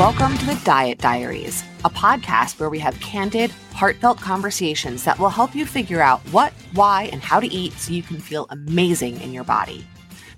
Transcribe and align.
Welcome 0.00 0.38
to 0.38 0.46
the 0.46 0.60
Diet 0.64 0.96
Diaries, 0.96 1.62
a 1.84 1.90
podcast 1.90 2.58
where 2.58 2.70
we 2.70 2.78
have 2.78 2.98
candid, 3.00 3.50
heartfelt 3.74 4.18
conversations 4.18 5.04
that 5.04 5.18
will 5.18 5.28
help 5.28 5.54
you 5.54 5.66
figure 5.66 6.00
out 6.00 6.22
what, 6.32 6.54
why, 6.72 7.10
and 7.12 7.20
how 7.22 7.38
to 7.38 7.46
eat 7.46 7.74
so 7.74 7.92
you 7.92 8.02
can 8.02 8.18
feel 8.18 8.46
amazing 8.48 9.20
in 9.20 9.34
your 9.34 9.44
body. 9.44 9.86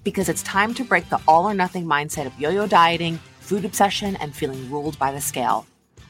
Because 0.03 0.29
it's 0.29 0.43
time 0.43 0.75
to 0.75 0.83
break 0.83 1.09
the 1.11 1.21
all 1.29 1.49
or 1.49 1.55
nothing 1.55 1.85
mindset 1.85 2.27
of 2.27 2.37
yo 2.41 2.51
yo 2.51 2.67
dieting, 2.67 3.21
food 3.39 3.65
obsession, 3.65 4.17
and 4.17 4.35
feeling 4.35 4.69
ruled 4.69 4.99
by 4.99 5.13
the 5.13 5.21
scale. 5.21 5.65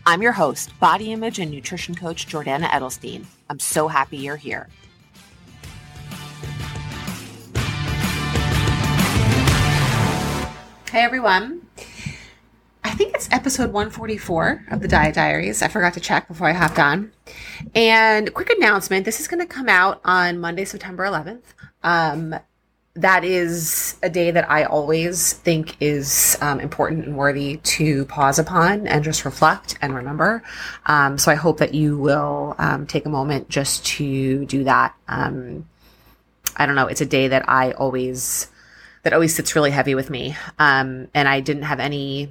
I'm 0.07 0.23
your 0.23 0.33
host, 0.33 0.71
body 0.81 1.13
image 1.13 1.39
and 1.39 1.51
nutrition 1.51 1.95
coach 1.95 2.27
Jordana 2.27 2.69
Edelstein. 2.69 3.27
I'm 3.51 3.61
so 3.61 3.87
happy 3.87 4.17
you're 4.17 4.37
here. 4.37 4.71
Hey 10.91 11.01
everyone. 11.03 11.62
Think 13.03 13.17
it's 13.17 13.29
episode 13.33 13.73
144 13.73 14.67
of 14.71 14.81
the 14.81 14.87
Diet 14.87 15.17
Diaries. 15.17 15.61
I 15.61 15.67
forgot 15.67 15.95
to 15.95 16.01
check 16.01 16.29
before 16.29 16.49
I 16.49 16.53
hopped 16.53 16.79
on. 16.79 17.11
And 17.75 18.33
quick 18.33 18.51
announcement 18.51 19.05
this 19.05 19.19
is 19.19 19.27
going 19.27 19.41
to 19.41 19.53
come 19.53 19.69
out 19.69 20.01
on 20.05 20.39
Monday, 20.39 20.65
September 20.65 21.05
11th. 21.05 21.43
Um, 21.83 22.37
that 22.95 23.25
is 23.25 23.97
a 24.05 24.09
day 24.09 24.31
that 24.31 24.49
I 24.49 24.63
always 24.63 25.33
think 25.33 25.75
is 25.81 26.39
um, 26.41 26.61
important 26.61 27.05
and 27.05 27.17
worthy 27.17 27.57
to 27.57 28.05
pause 28.05 28.39
upon 28.39 28.87
and 28.87 29.03
just 29.03 29.25
reflect 29.25 29.77
and 29.83 29.97
remember. 29.97 30.45
Um, 30.87 31.19
so 31.19 31.33
I 31.33 31.35
hope 31.35 31.59
that 31.59 31.75
you 31.75 31.99
will 31.99 32.55
um, 32.59 32.87
take 32.87 33.05
a 33.05 33.11
moment 33.11 33.49
just 33.49 33.85
to 33.87 34.47
do 34.47 34.63
that. 34.63 34.95
Um, 35.09 35.69
I 36.57 36.67
don't 36.67 36.77
know. 36.77 36.87
It's 36.87 37.01
a 37.01 37.07
day 37.07 37.27
that 37.27 37.49
I 37.49 37.73
always 37.73 38.47
that 39.03 39.13
always 39.13 39.35
sits 39.35 39.57
really 39.57 39.73
heavy 39.73 39.97
with 39.97 40.09
me. 40.09 40.37
Um, 40.61 41.09
and 41.15 41.29
I 41.29 41.41
didn't 41.41 41.65
have 41.65 41.81
any, 41.81 42.31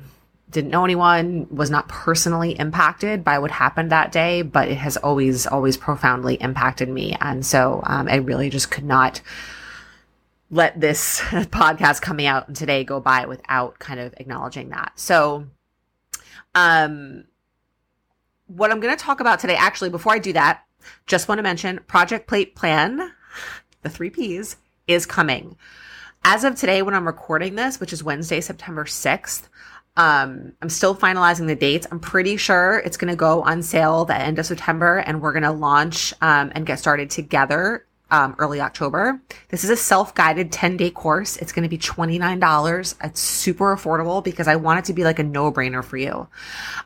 didn't 0.51 0.71
know 0.71 0.83
anyone, 0.83 1.47
was 1.49 1.69
not 1.69 1.87
personally 1.87 2.51
impacted 2.59 3.23
by 3.23 3.39
what 3.39 3.51
happened 3.51 3.91
that 3.91 4.11
day, 4.11 4.41
but 4.41 4.67
it 4.67 4.75
has 4.75 4.97
always, 4.97 5.47
always 5.47 5.77
profoundly 5.77 6.35
impacted 6.35 6.89
me. 6.89 7.15
And 7.19 7.45
so 7.45 7.81
um, 7.85 8.07
I 8.07 8.15
really 8.15 8.49
just 8.49 8.69
could 8.69 8.83
not 8.83 9.21
let 10.49 10.79
this 10.79 11.21
podcast 11.21 12.01
coming 12.01 12.25
out 12.25 12.53
today 12.53 12.83
go 12.83 12.99
by 12.99 13.25
without 13.25 13.79
kind 13.79 13.99
of 13.99 14.13
acknowledging 14.17 14.69
that. 14.69 14.91
So, 14.95 15.47
um, 16.53 17.23
what 18.47 18.69
I'm 18.69 18.81
going 18.81 18.95
to 18.95 19.01
talk 19.01 19.21
about 19.21 19.39
today, 19.39 19.55
actually, 19.55 19.89
before 19.89 20.13
I 20.13 20.19
do 20.19 20.33
that, 20.33 20.65
just 21.07 21.29
want 21.29 21.39
to 21.39 21.43
mention 21.43 21.79
Project 21.87 22.27
Plate 22.27 22.53
Plan, 22.53 23.13
the 23.81 23.89
three 23.89 24.09
P's, 24.09 24.57
is 24.87 25.05
coming 25.05 25.55
as 26.23 26.43
of 26.43 26.55
today, 26.55 26.81
when 26.81 26.93
I'm 26.93 27.07
recording 27.07 27.55
this, 27.55 27.79
which 27.79 27.91
is 27.91 28.03
Wednesday, 28.03 28.41
September 28.41 28.85
6th, 28.85 29.49
um, 29.97 30.53
I'm 30.61 30.69
still 30.69 30.95
finalizing 30.95 31.47
the 31.47 31.55
dates. 31.55 31.85
I'm 31.91 31.99
pretty 31.99 32.37
sure 32.37 32.79
it's 32.85 32.97
going 32.97 33.11
to 33.11 33.17
go 33.17 33.41
on 33.41 33.61
sale 33.61 34.05
the 34.05 34.15
end 34.15 34.39
of 34.39 34.45
September 34.45 34.99
and 34.99 35.21
we're 35.21 35.33
going 35.33 35.43
to 35.43 35.51
launch 35.51 36.13
um, 36.21 36.51
and 36.55 36.65
get 36.65 36.79
started 36.79 37.09
together 37.09 37.85
um, 38.11 38.35
early 38.39 38.59
October. 38.59 39.21
This 39.49 39.63
is 39.63 39.69
a 39.69 39.75
self-guided 39.75 40.51
10-day 40.51 40.91
course. 40.91 41.37
It's 41.37 41.53
going 41.53 41.63
to 41.63 41.69
be 41.69 41.77
$29. 41.77 42.95
It's 43.03 43.19
super 43.19 43.75
affordable 43.75 44.21
because 44.21 44.47
I 44.47 44.57
want 44.57 44.79
it 44.79 44.85
to 44.85 44.93
be 44.93 45.05
like 45.05 45.19
a 45.19 45.23
no-brainer 45.23 45.83
for 45.83 45.97
you. 45.97 46.27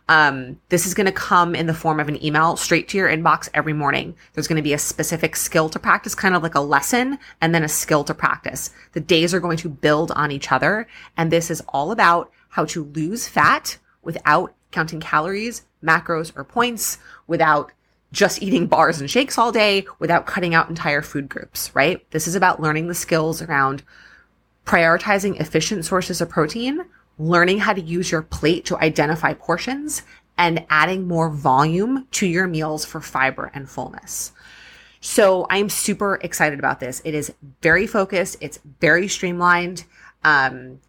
Um, 0.08 0.60
this 0.70 0.86
is 0.86 0.94
going 0.94 1.08
to 1.08 1.12
come 1.12 1.56
in 1.56 1.66
the 1.66 1.74
form 1.74 2.00
of 2.00 2.08
an 2.08 2.24
email 2.24 2.56
straight 2.58 2.88
to 2.90 2.98
your 2.98 3.10
inbox 3.10 3.50
every 3.56 3.74
morning. 3.74 4.16
There's 4.34 4.48
going 4.48 4.58
to 4.58 4.62
be 4.62 4.74
a 4.74 4.78
specific 4.78 5.36
skill 5.36 5.68
to 5.70 5.80
practice, 5.80 6.14
kind 6.14 6.36
of 6.36 6.44
like 6.44 6.56
a 6.56 6.62
lesson, 6.62 7.18
and 7.42 7.56
then 7.56 7.64
a 7.64 7.70
skill 7.70 8.04
to 8.04 8.14
practice. 8.14 8.70
The 8.94 9.00
days 9.00 9.34
are 9.34 9.40
going 9.40 9.58
to 9.58 9.70
build 9.70 10.12
on 10.12 10.32
each 10.32 10.52
other. 10.52 10.88
And 11.18 11.32
this 11.32 11.50
is 11.50 11.62
all 11.70 11.92
about 11.92 12.32
how 12.56 12.64
to 12.64 12.86
lose 12.86 13.28
fat 13.28 13.78
without 14.02 14.56
counting 14.72 15.02
calories, 15.02 15.64
macros, 15.84 16.32
or 16.38 16.46
points, 16.46 17.00
without 17.28 17.74
just 18.14 18.42
eating 18.42 18.66
bars 18.66 19.02
and 19.02 19.12
shakes 19.12 19.38
all 19.38 19.52
day 19.52 19.86
without 20.00 20.26
cutting 20.26 20.56
out 20.56 20.70
entire 20.70 21.02
food 21.02 21.28
groups, 21.28 21.70
right? 21.76 22.10
This 22.12 22.28
is 22.30 22.36
about 22.36 22.62
learning 22.62 22.88
the 22.88 22.96
skills 22.96 23.42
around 23.42 23.84
prioritizing 24.66 25.38
efficient 25.42 25.84
sources 25.84 26.22
of 26.22 26.30
protein, 26.30 26.86
learning 27.20 27.60
how 27.60 27.74
to 27.74 27.82
use 27.82 28.10
your 28.10 28.22
plate 28.22 28.64
to 28.66 28.78
identify 28.78 29.34
portions, 29.34 30.04
and 30.38 30.66
adding 30.70 31.10
more 31.10 31.30
volume 31.30 32.08
to 32.12 32.26
your 32.26 32.48
meals 32.48 32.86
for 32.86 33.02
fiber 33.02 33.52
and 33.54 33.70
fullness. 33.70 34.32
So 35.02 35.46
I'm 35.50 35.68
super 35.68 36.20
excited 36.24 36.58
about 36.58 36.80
this. 36.80 37.02
It 37.04 37.14
is 37.14 37.34
very 37.62 37.86
focused. 37.86 38.38
It's 38.40 38.62
very 38.80 39.10
streamlined. 39.10 39.84
Um, 40.24 40.80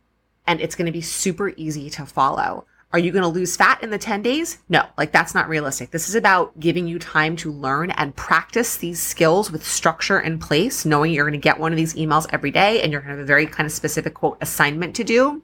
and 0.47 0.61
it's 0.61 0.75
going 0.75 0.87
to 0.87 0.93
be 0.93 1.01
super 1.01 1.51
easy 1.57 1.91
to 1.91 2.07
follow. 2.07 2.67
Are 2.93 2.99
you 2.99 3.11
going 3.11 3.23
to 3.23 3.29
lose 3.29 3.57
fat 3.57 3.83
in 3.83 3.91
the 3.91 3.99
10 3.99 4.23
days? 4.23 4.59
No, 4.69 4.87
like 4.97 5.13
that's 5.13 5.35
not 5.35 5.49
realistic. 5.49 5.91
This 5.91 6.09
is 6.09 6.15
about 6.15 6.59
giving 6.61 6.87
you 6.87 6.99
time 6.99 7.37
to 7.37 7.53
learn 7.53 7.91
and 7.91 8.15
practice 8.15 8.77
these 8.77 9.03
skills 9.03 9.51
with 9.51 9.67
structure 9.67 10.21
in 10.21 10.39
place, 10.39 10.85
knowing 10.85 11.13
you're 11.13 11.25
going 11.25 11.39
to 11.39 11.39
get 11.39 11.59
one 11.59 11.73
of 11.73 11.77
these 11.77 11.95
emails 11.95 12.27
every 12.31 12.51
day 12.51 12.81
and 12.81 12.93
you're 12.93 13.01
going 13.01 13.11
to 13.11 13.17
have 13.17 13.25
a 13.25 13.27
very 13.27 13.47
kind 13.47 13.67
of 13.67 13.73
specific 13.73 14.15
quote 14.15 14.39
assignment 14.41 14.95
to 14.97 15.05
do 15.05 15.43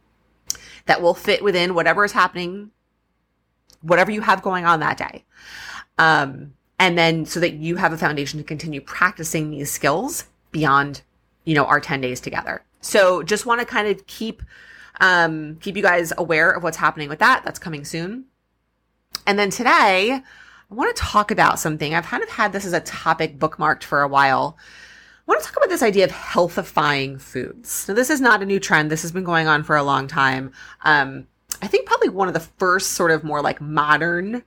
that 0.87 1.03
will 1.03 1.15
fit 1.15 1.43
within 1.43 1.75
whatever 1.75 2.05
is 2.05 2.13
happening, 2.13 2.71
whatever 3.83 4.11
you 4.11 4.21
have 4.21 4.41
going 4.41 4.65
on 4.65 4.81
that 4.81 4.97
day. 4.97 5.25
Um, 5.99 6.55
and 6.79 6.97
then 6.97 7.27
so 7.27 7.41
that 7.41 7.55
you 7.55 7.77
have 7.77 7.93
a 7.93 7.99
foundation 7.99 8.39
to 8.39 8.45
continue 8.45 8.81
practicing 8.81 9.51
these 9.51 9.71
skills 9.71 10.25
beyond, 10.53 11.03
you 11.45 11.55
know, 11.55 11.65
our 11.65 11.81
10 11.81 12.01
days 12.01 12.21
together. 12.21 12.63
So 12.81 13.23
just 13.23 13.47
want 13.47 13.61
to 13.61 13.67
kind 13.67 13.89
of 13.89 14.07
keep 14.07 14.43
um, 15.01 15.57
keep 15.57 15.77
you 15.77 15.83
guys 15.83 16.13
aware 16.17 16.51
of 16.51 16.63
what's 16.63 16.77
happening 16.77 17.09
with 17.09 17.19
that. 17.21 17.43
That's 17.45 17.59
coming 17.59 17.85
soon. 17.85 18.27
And 19.27 19.39
then 19.39 19.51
today, 19.51 20.23
I 20.71 20.75
want 20.75 20.95
to 20.95 21.03
talk 21.03 21.31
about 21.31 21.59
something. 21.59 21.95
I've 21.95 22.07
kind 22.07 22.23
of 22.23 22.29
had 22.29 22.53
this 22.53 22.65
as 22.65 22.73
a 22.73 22.81
topic 22.81 23.39
bookmarked 23.39 23.83
for 23.83 24.03
a 24.03 24.09
while. 24.09 24.57
I 24.59 25.31
want 25.31 25.41
to 25.41 25.47
talk 25.47 25.57
about 25.57 25.69
this 25.69 25.83
idea 25.83 26.05
of 26.05 26.11
healthifying 26.11 27.21
foods. 27.21 27.87
Now, 27.87 27.95
this 27.95 28.11
is 28.11 28.21
not 28.21 28.43
a 28.43 28.47
new 28.47 28.59
trend. 28.59 28.91
This 28.91 29.03
has 29.03 29.13
been 29.13 29.25
going 29.25 29.47
on 29.47 29.63
for 29.63 29.77
a 29.77 29.83
long 29.83 30.09
time. 30.09 30.53
Um, 30.83 31.27
I 31.61 31.69
think 31.69 31.87
probably 31.87 32.09
one 32.09 32.29
of 32.29 32.35
the 32.35 32.41
first 32.41 32.93
sort 32.93 33.13
of 33.13 33.23
more 33.23 33.41
like 33.41 33.61
modern 33.61 34.43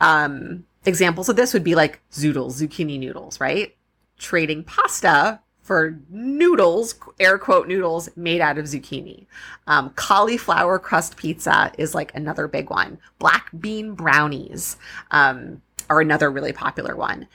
um, 0.00 0.64
examples 0.84 1.28
of 1.28 1.36
this 1.36 1.52
would 1.52 1.64
be 1.64 1.74
like 1.74 2.00
zoodles, 2.10 2.62
zucchini 2.62 2.98
noodles, 2.98 3.40
right? 3.40 3.76
Trading 4.18 4.64
pasta 4.64 5.40
for 5.66 5.98
noodles, 6.08 6.94
air 7.18 7.38
quote 7.38 7.66
noodles 7.66 8.08
made 8.16 8.40
out 8.40 8.56
of 8.56 8.66
zucchini. 8.66 9.26
Um, 9.66 9.90
cauliflower 9.90 10.78
crust 10.78 11.16
pizza 11.16 11.72
is 11.76 11.92
like 11.92 12.14
another 12.14 12.46
big 12.46 12.70
one. 12.70 12.98
Black 13.18 13.50
bean 13.58 13.94
brownies 13.94 14.76
um, 15.10 15.60
are 15.90 16.00
another 16.00 16.30
really 16.30 16.52
popular 16.52 16.94
one. 16.94 17.26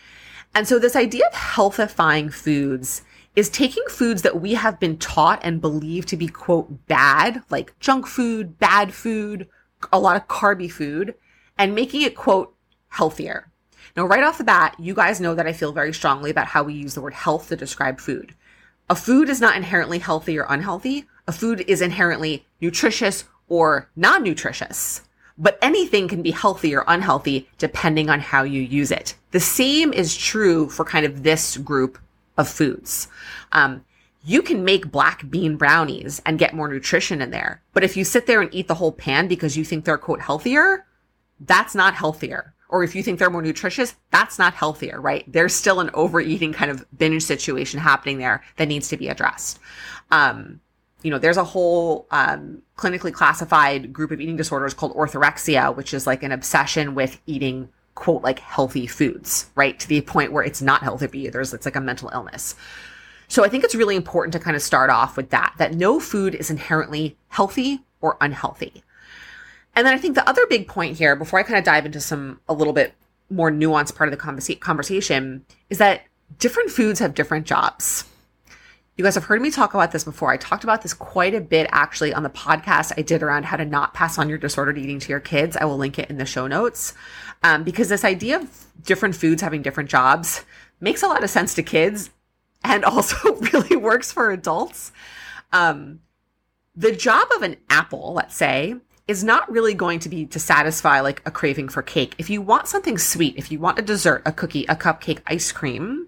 And 0.56 0.66
so 0.66 0.80
this 0.80 0.96
idea 0.96 1.26
of 1.28 1.34
healthifying 1.34 2.34
foods 2.34 3.04
is 3.36 3.50
taking 3.50 3.84
foods 3.90 4.22
that 4.22 4.40
we 4.40 4.54
have 4.54 4.80
been 4.80 4.98
taught 4.98 5.42
and 5.44 5.60
believed 5.60 6.08
to 6.10 6.18
be 6.18 6.28
quote 6.28 6.88
bad, 6.88 7.44
like 7.50 7.78
junk 7.80 8.08
food, 8.08 8.58
bad 8.60 8.94
food, 8.94 9.48
a 9.92 10.00
lot 10.00 10.16
of 10.16 10.28
carby 10.30 10.72
food, 10.72 11.16
and 11.58 11.76
making 11.76 12.02
it 12.02 12.16
quote 12.16 12.56
healthier. 12.88 13.51
Now, 13.96 14.06
right 14.06 14.24
off 14.24 14.38
the 14.38 14.44
bat, 14.44 14.76
you 14.80 14.94
guys 14.94 15.20
know 15.20 15.36
that 15.36 15.48
I 15.48 15.54
feel 15.54 15.74
very 15.74 15.94
strongly 15.94 16.32
about 16.32 16.48
how 16.48 16.64
we 16.64 16.74
use 16.74 16.94
the 16.94 17.02
word 17.02 17.14
health 17.14 17.50
to 17.50 17.56
describe 17.56 18.00
food. 18.00 18.34
A 18.90 18.96
food 18.96 19.30
is 19.30 19.42
not 19.42 19.56
inherently 19.56 20.00
healthy 20.00 20.38
or 20.38 20.46
unhealthy. 20.50 21.06
A 21.28 21.32
food 21.32 21.64
is 21.68 21.82
inherently 21.82 22.46
nutritious 22.60 23.26
or 23.48 23.90
non 23.96 24.24
nutritious. 24.24 25.04
But 25.38 25.58
anything 25.62 26.08
can 26.08 26.22
be 26.22 26.32
healthy 26.32 26.76
or 26.76 26.84
unhealthy 26.88 27.50
depending 27.58 28.10
on 28.10 28.20
how 28.20 28.44
you 28.44 28.62
use 28.62 28.92
it. 28.92 29.16
The 29.32 29.40
same 29.40 29.94
is 29.94 30.16
true 30.16 30.70
for 30.70 30.86
kind 30.86 31.06
of 31.06 31.24
this 31.24 31.58
group 31.58 31.98
of 32.38 32.48
foods. 32.48 33.08
Um, 33.52 33.84
you 34.24 34.42
can 34.42 34.64
make 34.64 34.92
black 34.92 35.30
bean 35.30 35.58
brownies 35.58 36.22
and 36.26 36.38
get 36.38 36.54
more 36.54 36.68
nutrition 36.68 37.22
in 37.22 37.32
there. 37.32 37.62
But 37.74 37.84
if 37.84 37.98
you 37.98 38.04
sit 38.04 38.28
there 38.28 38.42
and 38.42 38.54
eat 38.54 38.68
the 38.68 38.76
whole 38.76 38.92
pan 38.92 39.28
because 39.28 39.58
you 39.58 39.66
think 39.66 39.84
they're 39.84 39.98
quote 39.98 40.22
healthier, 40.22 40.86
that's 41.40 41.74
not 41.74 41.96
healthier 41.96 42.54
or 42.72 42.84
if 42.84 42.96
you 42.96 43.04
think 43.04 43.20
they're 43.20 43.30
more 43.30 43.42
nutritious, 43.42 43.96
that's 44.10 44.40
not 44.40 44.54
healthier, 44.54 45.00
right? 45.00 45.26
There's 45.32 45.54
still 45.54 45.82
an 45.82 45.92
overeating 45.94 46.54
kind 46.54 46.72
of 46.72 46.86
binge 46.98 47.22
situation 47.22 47.80
happening 47.80 48.18
there 48.18 48.44
that 48.56 48.70
needs 48.70 48.88
to 48.88 48.98
be 48.98 49.10
addressed. 49.10 49.60
Um, 50.10 50.62
you 51.04 51.12
know, 51.12 51.20
there's 51.20 51.38
a 51.38 51.44
whole 51.44 52.08
um, 52.12 52.62
clinically 52.78 53.12
classified 53.12 53.92
group 53.92 54.12
of 54.12 54.22
eating 54.22 54.38
disorders 54.38 54.74
called 54.74 54.96
orthorexia, 54.96 55.76
which 55.76 55.94
is 55.94 56.08
like 56.08 56.24
an 56.24 56.32
obsession 56.32 56.96
with 56.96 57.20
eating 57.28 57.70
quote 57.96 58.24
like 58.24 58.40
healthy 58.40 58.88
foods, 58.88 59.50
right? 59.56 59.78
To 59.80 59.88
the 59.88 60.02
point 60.02 60.32
where 60.32 60.44
it's 60.44 60.62
not 60.62 60.82
healthy 60.82 61.08
for 61.08 61.18
you. 61.18 61.30
There's 61.30 61.54
it's 61.54 61.66
like 61.66 61.76
a 61.76 61.82
mental 61.82 62.10
illness. 62.14 62.56
So 63.28 63.44
I 63.44 63.50
think 63.50 63.64
it's 63.64 63.76
really 63.76 63.96
important 63.96 64.34
to 64.34 64.40
kind 64.40 64.56
of 64.56 64.62
start 64.62 64.90
off 64.90 65.18
with 65.18 65.30
that, 65.32 65.54
that 65.58 65.74
no 65.74 66.00
food 66.00 66.36
is 66.36 66.50
inherently 66.50 67.18
healthy 67.30 67.82
or 68.00 68.18
unhealthy. 68.22 68.84
And 69.76 69.88
then 69.88 69.94
I 69.94 69.98
think 69.98 70.16
the 70.16 70.28
other 70.28 70.46
big 70.48 70.68
point 70.68 70.98
here, 70.98 71.16
before 71.16 71.40
I 71.40 71.44
kind 71.44 71.58
of 71.58 71.64
dive 71.64 71.86
into 71.86 72.02
some 72.02 72.40
a 72.48 72.54
little 72.54 72.74
bit 72.74 72.94
more 73.30 73.52
nuanced 73.52 73.96
part 73.96 74.12
of 74.12 74.18
the 74.18 74.24
conversa- 74.24 74.60
conversation, 74.60 75.46
is 75.70 75.78
that 75.78 76.02
different 76.40 76.72
foods 76.72 77.00
have 77.00 77.14
different 77.14 77.46
jobs. 77.46 78.06
You 78.98 79.06
guys 79.06 79.16
have 79.16 79.24
heard 79.24 79.42
me 79.42 79.50
talk 79.50 79.74
about 79.74 79.92
this 79.92 80.04
before. 80.04 80.32
I 80.32 80.38
talked 80.38 80.64
about 80.64 80.82
this 80.82 80.94
quite 80.94 81.34
a 81.34 81.42
bit 81.42 81.68
actually 81.72 82.14
on 82.14 82.24
the 82.24 82.30
podcast 82.30 82.92
I 82.98 83.02
did 83.02 83.24
around 83.24 83.46
how 83.46 83.58
to 83.58 83.66
not 83.66 83.94
pass 83.94 84.18
on 84.18 84.28
your 84.28 84.38
disordered 84.38 84.78
eating 84.78 85.00
to 85.00 85.10
your 85.10 85.22
kids. 85.22 85.56
I 85.56 85.66
will 85.66 85.78
link 85.78 85.98
it 85.98 86.10
in 86.10 86.18
the 86.18 86.26
show 86.26 86.46
notes 86.46 86.94
um, 87.42 87.64
because 87.64 87.90
this 87.90 88.04
idea 88.04 88.40
of 88.40 88.68
different 88.84 89.16
foods 89.16 89.42
having 89.42 89.62
different 89.62 89.90
jobs 89.90 90.44
makes 90.82 91.02
a 91.04 91.08
lot 91.08 91.24
of 91.24 91.30
sense 91.30 91.54
to 91.56 91.64
kids 91.64 92.10
and 92.64 92.84
also 92.84 93.36
really 93.54 93.78
works 93.78 94.12
for 94.12 94.32
adults. 94.32 94.92
Um, 95.54 96.02
the 96.76 96.92
job 96.92 97.28
of 97.36 97.42
an 97.42 97.58
apple, 97.70 98.14
let's 98.14 98.36
say, 98.36 98.76
is 99.12 99.26
not 99.26 99.52
really 99.52 99.74
going 99.74 100.00
to 100.00 100.08
be 100.08 100.26
to 100.26 100.40
satisfy 100.40 101.02
like 101.02 101.22
a 101.26 101.32
craving 101.32 101.68
for 101.68 101.82
cake. 101.82 102.16
If 102.18 102.30
you 102.30 102.42
want 102.42 102.68
something 102.68 102.98
sweet, 102.98 103.36
if 103.38 103.52
you 103.52 103.60
want 103.60 103.78
a 103.78 103.82
dessert, 103.82 104.22
a 104.26 104.32
cookie, 104.32 104.66
a 104.70 104.76
cupcake, 104.76 105.20
ice 105.28 105.52
cream, 105.52 106.08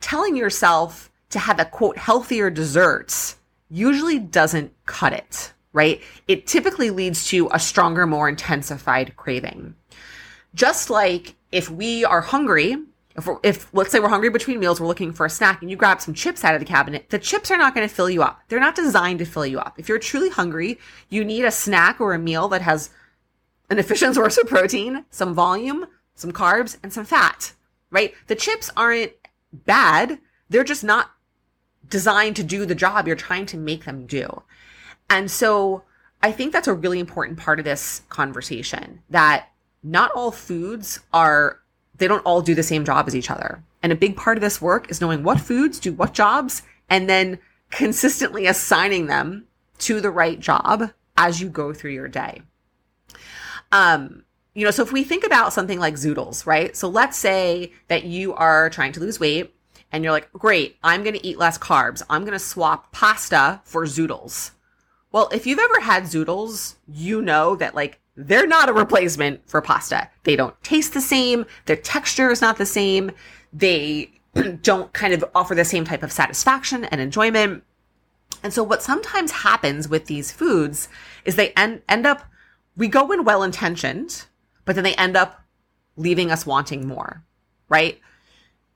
telling 0.00 0.34
yourself 0.34 1.12
to 1.30 1.38
have 1.38 1.60
a 1.60 1.66
quote 1.66 1.98
healthier 1.98 2.48
desserts 2.48 3.36
usually 3.68 4.18
doesn't 4.18 4.72
cut 4.86 5.12
it, 5.12 5.52
right? 5.74 6.00
It 6.26 6.46
typically 6.46 6.88
leads 6.88 7.26
to 7.26 7.50
a 7.52 7.60
stronger, 7.60 8.06
more 8.06 8.26
intensified 8.26 9.16
craving. 9.16 9.74
Just 10.54 10.88
like 10.88 11.34
if 11.52 11.68
we 11.68 12.06
are 12.06 12.22
hungry, 12.22 12.78
if, 13.16 13.28
if 13.42 13.74
let's 13.74 13.90
say 13.90 14.00
we're 14.00 14.08
hungry 14.08 14.30
between 14.30 14.60
meals, 14.60 14.80
we're 14.80 14.86
looking 14.86 15.12
for 15.12 15.26
a 15.26 15.30
snack 15.30 15.62
and 15.62 15.70
you 15.70 15.76
grab 15.76 16.00
some 16.00 16.14
chips 16.14 16.44
out 16.44 16.54
of 16.54 16.60
the 16.60 16.66
cabinet, 16.66 17.10
the 17.10 17.18
chips 17.18 17.50
are 17.50 17.56
not 17.56 17.74
going 17.74 17.88
to 17.88 17.94
fill 17.94 18.10
you 18.10 18.22
up. 18.22 18.40
They're 18.48 18.60
not 18.60 18.74
designed 18.74 19.20
to 19.20 19.24
fill 19.24 19.46
you 19.46 19.58
up. 19.58 19.78
If 19.78 19.88
you're 19.88 19.98
truly 19.98 20.30
hungry, 20.30 20.78
you 21.08 21.24
need 21.24 21.44
a 21.44 21.50
snack 21.50 22.00
or 22.00 22.12
a 22.14 22.18
meal 22.18 22.48
that 22.48 22.62
has 22.62 22.90
an 23.70 23.78
efficient 23.78 24.14
source 24.16 24.38
of 24.38 24.48
protein, 24.48 25.04
some 25.10 25.34
volume, 25.34 25.86
some 26.14 26.32
carbs, 26.32 26.76
and 26.82 26.92
some 26.92 27.04
fat, 27.04 27.52
right? 27.90 28.14
The 28.26 28.34
chips 28.34 28.70
aren't 28.76 29.12
bad. 29.52 30.18
They're 30.48 30.64
just 30.64 30.84
not 30.84 31.10
designed 31.88 32.36
to 32.36 32.42
do 32.42 32.66
the 32.66 32.74
job 32.74 33.06
you're 33.06 33.16
trying 33.16 33.46
to 33.46 33.56
make 33.56 33.84
them 33.84 34.06
do. 34.06 34.42
And 35.10 35.30
so 35.30 35.84
I 36.22 36.32
think 36.32 36.52
that's 36.52 36.68
a 36.68 36.74
really 36.74 36.98
important 36.98 37.38
part 37.38 37.58
of 37.58 37.64
this 37.64 38.02
conversation 38.08 39.02
that 39.10 39.48
not 39.82 40.10
all 40.12 40.30
foods 40.30 41.00
are, 41.12 41.60
they 41.96 42.08
don't 42.08 42.24
all 42.24 42.42
do 42.42 42.54
the 42.54 42.62
same 42.62 42.84
job 42.84 43.06
as 43.06 43.14
each 43.14 43.30
other. 43.30 43.62
And 43.82 43.92
a 43.92 43.96
big 43.96 44.16
part 44.16 44.36
of 44.36 44.42
this 44.42 44.60
work 44.60 44.90
is 44.90 45.00
knowing 45.00 45.22
what 45.22 45.40
foods 45.40 45.78
do 45.78 45.92
what 45.92 46.14
jobs 46.14 46.62
and 46.88 47.08
then 47.08 47.38
consistently 47.70 48.46
assigning 48.46 49.06
them 49.06 49.46
to 49.78 50.00
the 50.00 50.10
right 50.10 50.38
job 50.38 50.90
as 51.16 51.40
you 51.40 51.48
go 51.48 51.72
through 51.72 51.92
your 51.92 52.08
day. 52.08 52.42
Um, 53.72 54.24
you 54.54 54.64
know, 54.64 54.70
so 54.70 54.82
if 54.82 54.92
we 54.92 55.02
think 55.02 55.24
about 55.24 55.52
something 55.52 55.80
like 55.80 55.94
zoodles, 55.94 56.46
right? 56.46 56.76
So 56.76 56.88
let's 56.88 57.18
say 57.18 57.72
that 57.88 58.04
you 58.04 58.34
are 58.34 58.70
trying 58.70 58.92
to 58.92 59.00
lose 59.00 59.18
weight 59.18 59.54
and 59.90 60.02
you're 60.02 60.12
like, 60.12 60.32
great, 60.32 60.76
I'm 60.82 61.02
going 61.02 61.14
to 61.14 61.26
eat 61.26 61.38
less 61.38 61.58
carbs. 61.58 62.02
I'm 62.08 62.22
going 62.22 62.32
to 62.32 62.38
swap 62.38 62.92
pasta 62.92 63.60
for 63.64 63.84
zoodles. 63.84 64.52
Well, 65.14 65.28
if 65.30 65.46
you've 65.46 65.60
ever 65.60 65.78
had 65.78 66.06
zoodles, 66.06 66.74
you 66.88 67.22
know 67.22 67.54
that 67.54 67.76
like 67.76 68.00
they're 68.16 68.48
not 68.48 68.68
a 68.68 68.72
replacement 68.72 69.48
for 69.48 69.62
pasta. 69.62 70.10
They 70.24 70.34
don't 70.34 70.60
taste 70.64 70.92
the 70.92 71.00
same. 71.00 71.46
Their 71.66 71.76
texture 71.76 72.32
is 72.32 72.40
not 72.40 72.58
the 72.58 72.66
same. 72.66 73.12
They 73.52 74.10
don't 74.62 74.92
kind 74.92 75.14
of 75.14 75.24
offer 75.32 75.54
the 75.54 75.64
same 75.64 75.84
type 75.84 76.02
of 76.02 76.10
satisfaction 76.10 76.84
and 76.86 77.00
enjoyment. 77.00 77.62
And 78.42 78.52
so 78.52 78.64
what 78.64 78.82
sometimes 78.82 79.30
happens 79.30 79.88
with 79.88 80.06
these 80.06 80.32
foods 80.32 80.88
is 81.24 81.36
they 81.36 81.50
end, 81.50 81.82
end 81.88 82.08
up, 82.08 82.24
we 82.76 82.88
go 82.88 83.12
in 83.12 83.22
well 83.22 83.44
intentioned, 83.44 84.24
but 84.64 84.74
then 84.74 84.82
they 84.82 84.96
end 84.96 85.16
up 85.16 85.44
leaving 85.96 86.32
us 86.32 86.44
wanting 86.44 86.88
more, 86.88 87.22
right? 87.68 88.00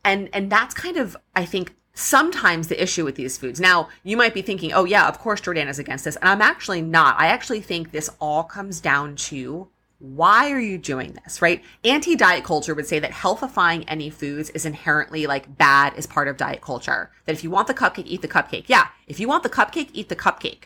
and 0.04 0.28
and 0.32 0.50
that's 0.50 0.74
kind 0.74 0.96
of 0.96 1.16
i 1.36 1.44
think 1.44 1.74
sometimes 1.98 2.68
the 2.68 2.80
issue 2.80 3.04
with 3.04 3.16
these 3.16 3.36
foods. 3.36 3.60
Now 3.60 3.88
you 4.04 4.16
might 4.16 4.32
be 4.32 4.42
thinking 4.42 4.72
oh 4.72 4.84
yeah 4.84 5.08
of 5.08 5.18
course 5.18 5.40
jordan 5.40 5.68
is 5.68 5.78
against 5.78 6.04
this. 6.04 6.16
And 6.16 6.28
i'm 6.28 6.42
actually 6.42 6.80
not. 6.80 7.16
I 7.18 7.26
actually 7.26 7.60
think 7.60 7.90
this 7.90 8.08
all 8.20 8.44
comes 8.44 8.80
down 8.80 9.16
to 9.16 9.68
why 9.98 10.52
are 10.52 10.60
you 10.60 10.78
doing 10.78 11.18
this 11.24 11.42
right? 11.42 11.62
Anti-diet 11.84 12.44
culture 12.44 12.74
would 12.74 12.86
say 12.86 13.00
that 13.00 13.10
healthifying 13.10 13.84
any 13.88 14.10
foods 14.10 14.50
is 14.50 14.64
inherently 14.64 15.26
like 15.26 15.58
bad 15.58 15.94
as 15.94 16.06
part 16.06 16.28
of 16.28 16.36
diet 16.36 16.60
culture. 16.60 17.10
That 17.24 17.34
if 17.34 17.42
you 17.42 17.50
want 17.50 17.66
the 17.66 17.74
cupcake 17.74 18.06
eat 18.06 18.22
the 18.22 18.28
cupcake. 18.28 18.64
Yeah 18.68 18.88
if 19.08 19.18
you 19.18 19.26
want 19.26 19.42
the 19.42 19.48
cupcake 19.48 19.90
eat 19.92 20.08
the 20.08 20.16
cupcake. 20.16 20.64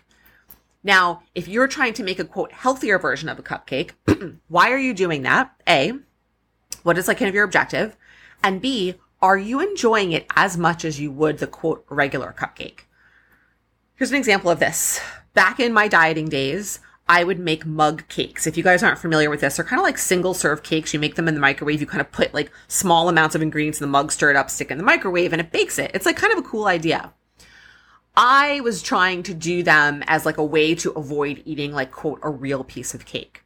Now 0.84 1.22
if 1.34 1.48
you're 1.48 1.68
trying 1.68 1.94
to 1.94 2.02
make 2.02 2.18
a 2.18 2.24
quote 2.24 2.52
healthier 2.52 2.98
version 2.98 3.30
of 3.30 3.38
a 3.38 3.42
cupcake 3.42 3.92
why 4.48 4.70
are 4.70 4.78
you 4.78 4.92
doing 4.92 5.22
that? 5.22 5.50
A 5.66 5.94
what 6.82 6.98
is 6.98 7.08
like 7.08 7.18
kind 7.18 7.30
of 7.30 7.34
your 7.34 7.44
objective? 7.44 7.96
And 8.44 8.60
b 8.60 8.96
are 9.22 9.38
you 9.38 9.60
enjoying 9.60 10.12
it 10.12 10.26
as 10.34 10.58
much 10.58 10.84
as 10.84 11.00
you 11.00 11.12
would 11.12 11.38
the 11.38 11.46
quote 11.46 11.86
regular 11.88 12.34
cupcake? 12.36 12.80
Here's 13.94 14.10
an 14.10 14.16
example 14.16 14.50
of 14.50 14.58
this. 14.58 15.00
Back 15.32 15.60
in 15.60 15.72
my 15.72 15.86
dieting 15.86 16.28
days, 16.28 16.80
I 17.08 17.22
would 17.22 17.38
make 17.38 17.64
mug 17.64 18.06
cakes. 18.08 18.48
If 18.48 18.56
you 18.56 18.64
guys 18.64 18.82
aren't 18.82 18.98
familiar 18.98 19.30
with 19.30 19.40
this, 19.40 19.56
they're 19.56 19.64
kind 19.64 19.78
of 19.78 19.84
like 19.84 19.96
single 19.96 20.34
serve 20.34 20.64
cakes. 20.64 20.92
You 20.92 20.98
make 20.98 21.14
them 21.14 21.28
in 21.28 21.34
the 21.34 21.40
microwave. 21.40 21.80
You 21.80 21.86
kind 21.86 22.00
of 22.00 22.10
put 22.10 22.34
like 22.34 22.50
small 22.66 23.08
amounts 23.08 23.36
of 23.36 23.42
ingredients 23.42 23.80
in 23.80 23.86
the 23.86 23.92
mug, 23.92 24.10
stir 24.10 24.30
it 24.30 24.36
up, 24.36 24.50
stick 24.50 24.70
it 24.70 24.72
in 24.72 24.78
the 24.78 24.84
microwave, 24.84 25.32
and 25.32 25.40
it 25.40 25.52
bakes 25.52 25.78
it. 25.78 25.92
It's 25.94 26.06
like 26.06 26.16
kind 26.16 26.32
of 26.32 26.40
a 26.40 26.48
cool 26.48 26.66
idea. 26.66 27.12
I 28.16 28.60
was 28.60 28.82
trying 28.82 29.22
to 29.24 29.34
do 29.34 29.62
them 29.62 30.02
as 30.06 30.26
like 30.26 30.36
a 30.36 30.44
way 30.44 30.74
to 30.76 30.90
avoid 30.92 31.42
eating 31.44 31.72
like 31.72 31.92
quote 31.92 32.18
a 32.22 32.28
real 32.28 32.64
piece 32.64 32.92
of 32.92 33.06
cake. 33.06 33.44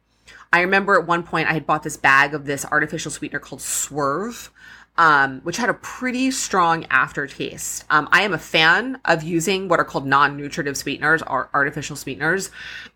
I 0.51 0.61
remember 0.61 0.99
at 0.99 1.07
one 1.07 1.23
point 1.23 1.49
I 1.49 1.53
had 1.53 1.67
bought 1.67 1.83
this 1.83 1.97
bag 1.97 2.33
of 2.33 2.45
this 2.45 2.65
artificial 2.65 3.11
sweetener 3.11 3.39
called 3.39 3.61
Swerve 3.61 4.51
um, 4.97 5.41
which 5.41 5.57
had 5.57 5.69
a 5.69 5.75
pretty 5.75 6.31
strong 6.31 6.85
aftertaste. 6.89 7.85
Um, 7.89 8.09
I 8.11 8.23
am 8.23 8.33
a 8.33 8.39
fan 8.39 8.99
of 9.05 9.23
using 9.23 9.67
what 9.67 9.79
are 9.79 9.85
called 9.85 10.07
non-nutritive 10.07 10.75
sweeteners 10.75 11.21
or 11.21 11.49
artificial 11.53 11.95
sweeteners. 11.95 12.49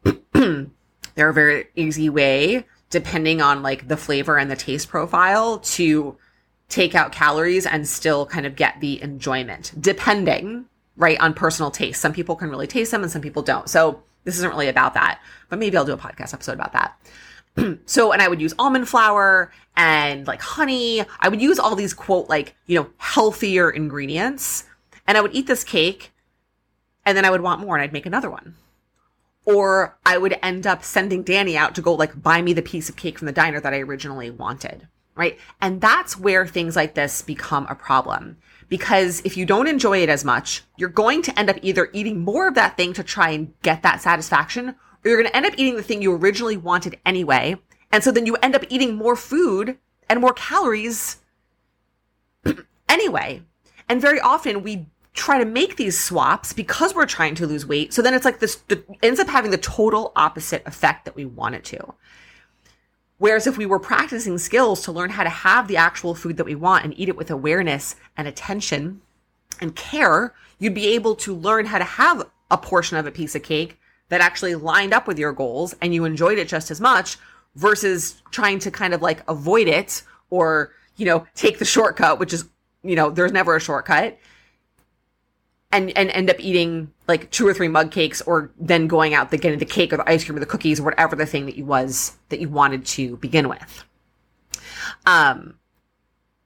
They're 0.33 1.29
a 1.29 1.33
very 1.33 1.67
easy 1.75 2.09
way, 2.09 2.65
depending 2.89 3.41
on 3.41 3.61
like 3.61 3.87
the 3.87 3.97
flavor 3.97 4.37
and 4.37 4.49
the 4.49 4.55
taste 4.55 4.89
profile, 4.89 5.59
to 5.59 6.17
take 6.69 6.95
out 6.95 7.11
calories 7.11 7.65
and 7.65 7.87
still 7.87 8.25
kind 8.25 8.45
of 8.45 8.55
get 8.55 8.79
the 8.79 9.01
enjoyment, 9.01 9.73
depending 9.79 10.65
right 10.95 11.19
on 11.19 11.33
personal 11.33 11.69
taste. 11.69 12.01
Some 12.01 12.13
people 12.13 12.35
can 12.35 12.49
really 12.49 12.67
taste 12.67 12.91
them 12.91 13.03
and 13.03 13.11
some 13.11 13.21
people 13.21 13.43
don't. 13.43 13.69
So 13.69 14.03
this 14.23 14.37
isn't 14.37 14.51
really 14.51 14.69
about 14.69 14.93
that, 14.93 15.19
but 15.49 15.59
maybe 15.59 15.77
I'll 15.77 15.85
do 15.85 15.93
a 15.93 15.97
podcast 15.97 16.33
episode 16.33 16.53
about 16.53 16.73
that. 16.73 16.97
so, 17.85 18.11
and 18.11 18.21
I 18.21 18.27
would 18.27 18.41
use 18.41 18.53
almond 18.57 18.87
flour 18.87 19.51
and 19.75 20.27
like 20.27 20.41
honey. 20.41 21.03
I 21.19 21.29
would 21.29 21.41
use 21.41 21.59
all 21.59 21.75
these 21.75 21.93
quote, 21.93 22.29
like, 22.29 22.55
you 22.65 22.79
know, 22.79 22.89
healthier 22.97 23.69
ingredients. 23.69 24.65
And 25.07 25.17
I 25.17 25.21
would 25.21 25.33
eat 25.33 25.47
this 25.47 25.63
cake 25.63 26.11
and 27.05 27.17
then 27.17 27.25
I 27.25 27.29
would 27.29 27.41
want 27.41 27.61
more 27.61 27.75
and 27.75 27.83
I'd 27.83 27.93
make 27.93 28.05
another 28.05 28.29
one. 28.29 28.55
Or 29.45 29.97
I 30.05 30.17
would 30.17 30.37
end 30.43 30.67
up 30.67 30.83
sending 30.83 31.23
Danny 31.23 31.57
out 31.57 31.73
to 31.75 31.81
go 31.81 31.93
like 31.93 32.21
buy 32.21 32.41
me 32.41 32.53
the 32.53 32.61
piece 32.61 32.89
of 32.89 32.95
cake 32.95 33.17
from 33.17 33.25
the 33.25 33.31
diner 33.31 33.59
that 33.59 33.73
I 33.73 33.79
originally 33.79 34.29
wanted. 34.29 34.87
Right. 35.15 35.37
And 35.59 35.81
that's 35.81 36.17
where 36.17 36.47
things 36.47 36.75
like 36.75 36.93
this 36.93 37.21
become 37.21 37.67
a 37.67 37.75
problem. 37.75 38.37
Because 38.69 39.21
if 39.25 39.35
you 39.35 39.45
don't 39.45 39.67
enjoy 39.67 40.01
it 40.01 40.09
as 40.09 40.23
much, 40.23 40.63
you're 40.77 40.87
going 40.87 41.21
to 41.23 41.37
end 41.37 41.49
up 41.49 41.57
either 41.61 41.89
eating 41.91 42.21
more 42.21 42.47
of 42.47 42.55
that 42.55 42.77
thing 42.77 42.93
to 42.93 43.03
try 43.03 43.31
and 43.31 43.53
get 43.61 43.83
that 43.83 44.01
satisfaction 44.01 44.75
you're 45.03 45.17
going 45.17 45.29
to 45.29 45.35
end 45.35 45.45
up 45.45 45.53
eating 45.57 45.75
the 45.75 45.83
thing 45.83 46.01
you 46.01 46.13
originally 46.13 46.57
wanted 46.57 46.99
anyway. 47.05 47.55
And 47.91 48.03
so 48.03 48.11
then 48.11 48.25
you 48.25 48.35
end 48.35 48.55
up 48.55 48.63
eating 48.69 48.95
more 48.95 49.15
food 49.15 49.77
and 50.09 50.21
more 50.21 50.33
calories 50.33 51.17
anyway. 52.89 53.41
And 53.89 54.01
very 54.01 54.19
often 54.19 54.63
we 54.63 54.87
try 55.13 55.37
to 55.37 55.45
make 55.45 55.75
these 55.75 55.99
swaps 55.99 56.53
because 56.53 56.95
we're 56.95 57.05
trying 57.05 57.35
to 57.35 57.47
lose 57.47 57.65
weight. 57.65 57.93
So 57.93 58.01
then 58.01 58.13
it's 58.13 58.25
like 58.25 58.39
this 58.39 58.57
the, 58.67 58.83
ends 59.03 59.19
up 59.19 59.27
having 59.27 59.51
the 59.51 59.57
total 59.57 60.13
opposite 60.15 60.63
effect 60.65 61.05
that 61.05 61.15
we 61.15 61.25
want 61.25 61.55
it 61.55 61.63
to. 61.65 61.93
Whereas 63.17 63.45
if 63.45 63.57
we 63.57 63.65
were 63.65 63.79
practicing 63.79 64.37
skills 64.37 64.81
to 64.83 64.91
learn 64.91 65.11
how 65.11 65.23
to 65.23 65.29
have 65.29 65.67
the 65.67 65.77
actual 65.77 66.15
food 66.15 66.37
that 66.37 66.45
we 66.45 66.55
want 66.55 66.85
and 66.85 66.97
eat 66.97 67.09
it 67.09 67.17
with 67.17 67.29
awareness 67.29 67.95
and 68.17 68.27
attention 68.27 69.01
and 69.59 69.75
care, 69.75 70.33
you'd 70.57 70.73
be 70.73 70.87
able 70.87 71.15
to 71.17 71.35
learn 71.35 71.67
how 71.67 71.77
to 71.77 71.83
have 71.83 72.27
a 72.49 72.57
portion 72.57 72.97
of 72.97 73.05
a 73.05 73.11
piece 73.11 73.35
of 73.35 73.43
cake 73.43 73.77
that 74.11 74.19
actually 74.19 74.55
lined 74.55 74.93
up 74.93 75.07
with 75.07 75.17
your 75.17 75.31
goals 75.31 75.73
and 75.81 75.93
you 75.93 76.03
enjoyed 76.03 76.37
it 76.37 76.49
just 76.49 76.69
as 76.69 76.81
much 76.81 77.17
versus 77.55 78.21
trying 78.29 78.59
to 78.59 78.69
kind 78.69 78.93
of 78.93 79.01
like 79.01 79.23
avoid 79.29 79.69
it 79.69 80.03
or, 80.29 80.73
you 80.97 81.05
know, 81.05 81.25
take 81.33 81.59
the 81.59 81.65
shortcut, 81.65 82.19
which 82.19 82.33
is, 82.33 82.43
you 82.83 82.93
know, 82.93 83.09
there's 83.09 83.31
never 83.31 83.55
a 83.55 83.59
shortcut 83.61 84.19
and, 85.71 85.97
and 85.97 86.09
end 86.09 86.29
up 86.29 86.35
eating 86.41 86.91
like 87.07 87.31
two 87.31 87.47
or 87.47 87.53
three 87.53 87.69
mug 87.69 87.89
cakes 87.89 88.19
or 88.23 88.51
then 88.59 88.87
going 88.87 89.13
out 89.13 89.31
the 89.31 89.37
getting 89.37 89.59
the 89.59 89.65
cake 89.65 89.93
or 89.93 89.97
the 89.97 90.09
ice 90.09 90.25
cream 90.25 90.35
or 90.35 90.41
the 90.41 90.45
cookies 90.45 90.81
or 90.81 90.83
whatever 90.83 91.15
the 91.15 91.25
thing 91.25 91.45
that 91.45 91.55
you 91.55 91.63
was 91.63 92.17
that 92.27 92.41
you 92.41 92.49
wanted 92.49 92.85
to 92.85 93.15
begin 93.15 93.47
with. 93.47 93.85
Um, 95.05 95.53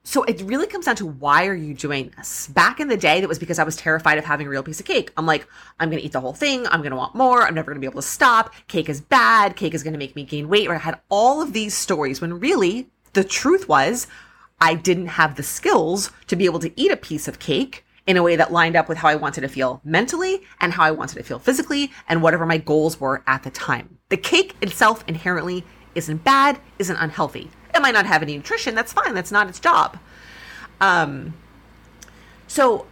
so 0.07 0.21
it 0.23 0.39
really 0.43 0.67
comes 0.67 0.85
down 0.85 0.95
to 0.97 1.05
why 1.07 1.47
are 1.47 1.55
you 1.55 1.73
doing 1.73 2.13
this? 2.15 2.47
Back 2.47 2.79
in 2.79 2.87
the 2.87 2.95
day, 2.95 3.21
that 3.21 3.27
was 3.27 3.39
because 3.39 3.57
I 3.57 3.63
was 3.63 3.75
terrified 3.75 4.19
of 4.19 4.23
having 4.23 4.45
a 4.45 4.49
real 4.51 4.61
piece 4.61 4.79
of 4.79 4.85
cake. 4.85 5.11
I'm 5.17 5.25
like, 5.25 5.47
I'm 5.79 5.89
to 5.89 5.99
eat 5.99 6.11
the 6.11 6.21
whole 6.21 6.33
thing. 6.33 6.67
I'm 6.67 6.83
to 6.83 6.95
want 6.95 7.15
more. 7.15 7.41
I'm 7.41 7.55
never 7.55 7.73
to 7.73 7.79
be 7.79 7.87
able 7.87 8.03
to 8.03 8.07
stop. 8.07 8.53
Cake 8.67 8.87
is 8.87 9.01
bad. 9.01 9.55
Cake 9.55 9.73
is 9.73 9.81
to 9.93 9.99
make 9.99 10.15
me 10.15 10.23
gain 10.23 10.47
weight. 10.47 10.67
Or 10.67 10.75
I 10.75 10.77
had 10.77 11.01
all 11.09 11.41
of 11.41 11.53
these 11.53 11.73
stories 11.73 12.21
when 12.21 12.39
really 12.39 12.87
the 13.13 13.23
truth 13.23 13.67
was 13.67 14.05
I 14.61 14.75
didn't 14.75 15.07
have 15.07 15.35
the 15.35 15.43
skills 15.43 16.11
to 16.27 16.35
be 16.35 16.45
able 16.45 16.59
to 16.59 16.79
eat 16.79 16.91
a 16.91 16.97
piece 16.97 17.27
of 17.27 17.39
cake 17.39 17.83
in 18.05 18.15
a 18.15 18.23
way 18.23 18.35
that 18.35 18.51
lined 18.51 18.75
up 18.75 18.87
with 18.87 18.99
how 18.99 19.09
I 19.09 19.15
wanted 19.15 19.41
to 19.41 19.47
feel 19.47 19.81
mentally 19.83 20.43
and 20.61 20.71
how 20.71 20.83
I 20.83 20.91
wanted 20.91 21.15
to 21.15 21.23
feel 21.23 21.39
physically 21.39 21.91
and 22.07 22.21
whatever 22.21 22.45
my 22.45 22.59
goals 22.59 22.99
were 22.99 23.23
at 23.25 23.41
the 23.41 23.49
time. 23.49 23.97
The 24.09 24.17
cake 24.17 24.55
itself 24.61 25.03
inherently 25.07 25.65
isn't 25.95 26.23
bad, 26.23 26.59
isn't 26.77 26.95
unhealthy. 26.97 27.49
It 27.75 27.81
might 27.81 27.93
not 27.93 28.05
have 28.05 28.21
any 28.21 28.37
nutrition, 28.37 28.73
that's 28.73 28.93
fine, 28.93 29.13
that's 29.13 29.31
not 29.31 29.49
its 29.49 29.59
job. 29.59 29.99
Um, 30.79 31.33
so 32.47 32.85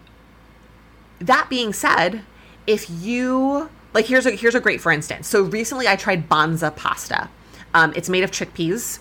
that 1.20 1.48
being 1.50 1.74
said, 1.74 2.22
if 2.68 2.90
you 2.90 3.70
like 3.94 4.06
here's 4.06 4.26
a 4.26 4.32
here's 4.32 4.56
a 4.56 4.60
great 4.60 4.82
for 4.82 4.92
instance. 4.92 5.28
So 5.28 5.44
recently 5.44 5.88
I 5.88 5.96
tried 5.96 6.28
Banza 6.30 6.76
pasta. 6.76 7.30
Um, 7.74 7.94
it's 7.96 8.10
made 8.10 8.24
of 8.24 8.32
chickpeas. 8.32 9.00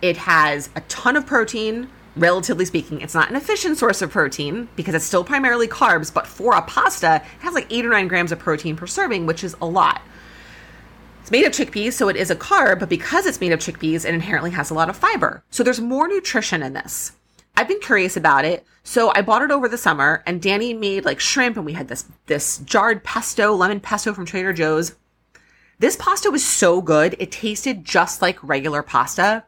It 0.00 0.16
has 0.18 0.68
a 0.76 0.80
ton 0.82 1.16
of 1.16 1.26
protein, 1.26 1.88
relatively 2.16 2.64
speaking. 2.64 3.00
It's 3.00 3.14
not 3.14 3.30
an 3.30 3.36
efficient 3.36 3.78
source 3.78 4.02
of 4.02 4.10
protein 4.10 4.68
because 4.76 4.94
it's 4.94 5.04
still 5.04 5.24
primarily 5.24 5.68
carbs, 5.68 6.12
but 6.12 6.26
for 6.26 6.54
a 6.54 6.62
pasta, 6.62 7.22
it 7.24 7.42
has 7.42 7.54
like 7.54 7.66
eight 7.70 7.86
or 7.86 7.90
nine 7.90 8.08
grams 8.08 8.32
of 8.32 8.38
protein 8.38 8.76
per 8.76 8.86
serving, 8.86 9.26
which 9.26 9.44
is 9.44 9.56
a 9.62 9.66
lot. 9.66 10.02
Made 11.32 11.46
of 11.46 11.52
chickpeas, 11.52 11.94
so 11.94 12.10
it 12.10 12.16
is 12.16 12.30
a 12.30 12.36
carb, 12.36 12.80
but 12.80 12.90
because 12.90 13.24
it's 13.24 13.40
made 13.40 13.52
of 13.52 13.58
chickpeas, 13.58 14.04
it 14.04 14.12
inherently 14.12 14.50
has 14.50 14.68
a 14.68 14.74
lot 14.74 14.90
of 14.90 14.96
fiber. 14.98 15.42
So 15.48 15.62
there's 15.62 15.80
more 15.80 16.06
nutrition 16.06 16.62
in 16.62 16.74
this. 16.74 17.12
I've 17.56 17.68
been 17.68 17.80
curious 17.80 18.18
about 18.18 18.44
it. 18.44 18.66
So 18.82 19.10
I 19.14 19.22
bought 19.22 19.40
it 19.40 19.50
over 19.50 19.66
the 19.66 19.78
summer 19.78 20.22
and 20.26 20.42
Danny 20.42 20.74
made 20.74 21.06
like 21.06 21.20
shrimp 21.20 21.56
and 21.56 21.64
we 21.64 21.72
had 21.72 21.88
this 21.88 22.04
this 22.26 22.58
jarred 22.58 23.02
pesto, 23.02 23.54
lemon 23.54 23.80
pesto 23.80 24.12
from 24.12 24.26
Trader 24.26 24.52
Joe's. 24.52 24.94
This 25.78 25.96
pasta 25.96 26.30
was 26.30 26.44
so 26.44 26.82
good. 26.82 27.16
It 27.18 27.32
tasted 27.32 27.82
just 27.82 28.20
like 28.20 28.42
regular 28.42 28.82
pasta 28.82 29.44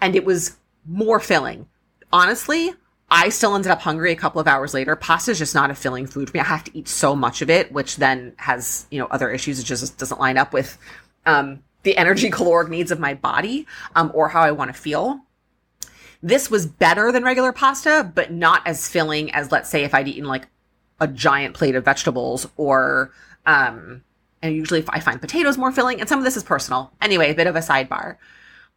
and 0.00 0.16
it 0.16 0.24
was 0.24 0.56
more 0.84 1.20
filling. 1.20 1.68
Honestly, 2.12 2.72
I 3.10 3.28
still 3.28 3.54
ended 3.54 3.70
up 3.70 3.82
hungry 3.82 4.10
a 4.10 4.16
couple 4.16 4.40
of 4.40 4.48
hours 4.48 4.74
later. 4.74 4.96
Pasta 4.96 5.30
is 5.30 5.38
just 5.38 5.54
not 5.54 5.70
a 5.70 5.74
filling 5.74 6.06
food 6.06 6.30
for 6.30 6.36
me. 6.36 6.40
I 6.40 6.44
have 6.44 6.64
to 6.64 6.76
eat 6.76 6.88
so 6.88 7.14
much 7.14 7.42
of 7.42 7.50
it, 7.50 7.70
which 7.70 7.96
then 7.96 8.32
has, 8.38 8.86
you 8.90 8.98
know, 8.98 9.06
other 9.06 9.30
issues. 9.30 9.60
It 9.60 9.64
just 9.64 9.98
doesn't 9.98 10.18
line 10.18 10.38
up 10.38 10.52
with 10.52 10.78
um, 11.26 11.62
the 11.82 11.96
energy 11.96 12.30
caloric 12.38 12.68
needs 12.68 12.90
of 12.90 13.00
my 13.00 13.14
body 13.14 13.66
um, 13.94 14.10
or 14.14 14.28
how 14.28 14.42
I 14.42 14.52
want 14.52 14.74
to 14.74 14.78
feel. 14.78 15.20
This 16.22 16.50
was 16.50 16.66
better 16.66 17.12
than 17.12 17.22
regular 17.22 17.52
pasta, 17.52 18.10
but 18.14 18.32
not 18.32 18.66
as 18.66 18.88
filling 18.88 19.30
as, 19.32 19.52
let's 19.52 19.68
say, 19.68 19.84
if 19.84 19.94
I'd 19.94 20.08
eaten 20.08 20.24
like 20.24 20.48
a 21.00 21.06
giant 21.06 21.54
plate 21.54 21.74
of 21.74 21.84
vegetables 21.84 22.48
or, 22.56 23.12
um, 23.44 24.02
and 24.40 24.54
usually 24.54 24.84
I 24.88 25.00
find 25.00 25.20
potatoes 25.20 25.58
more 25.58 25.72
filling, 25.72 26.00
and 26.00 26.08
some 26.08 26.18
of 26.18 26.24
this 26.24 26.36
is 26.36 26.42
personal. 26.42 26.92
Anyway, 27.02 27.30
a 27.30 27.34
bit 27.34 27.46
of 27.46 27.56
a 27.56 27.60
sidebar. 27.60 28.16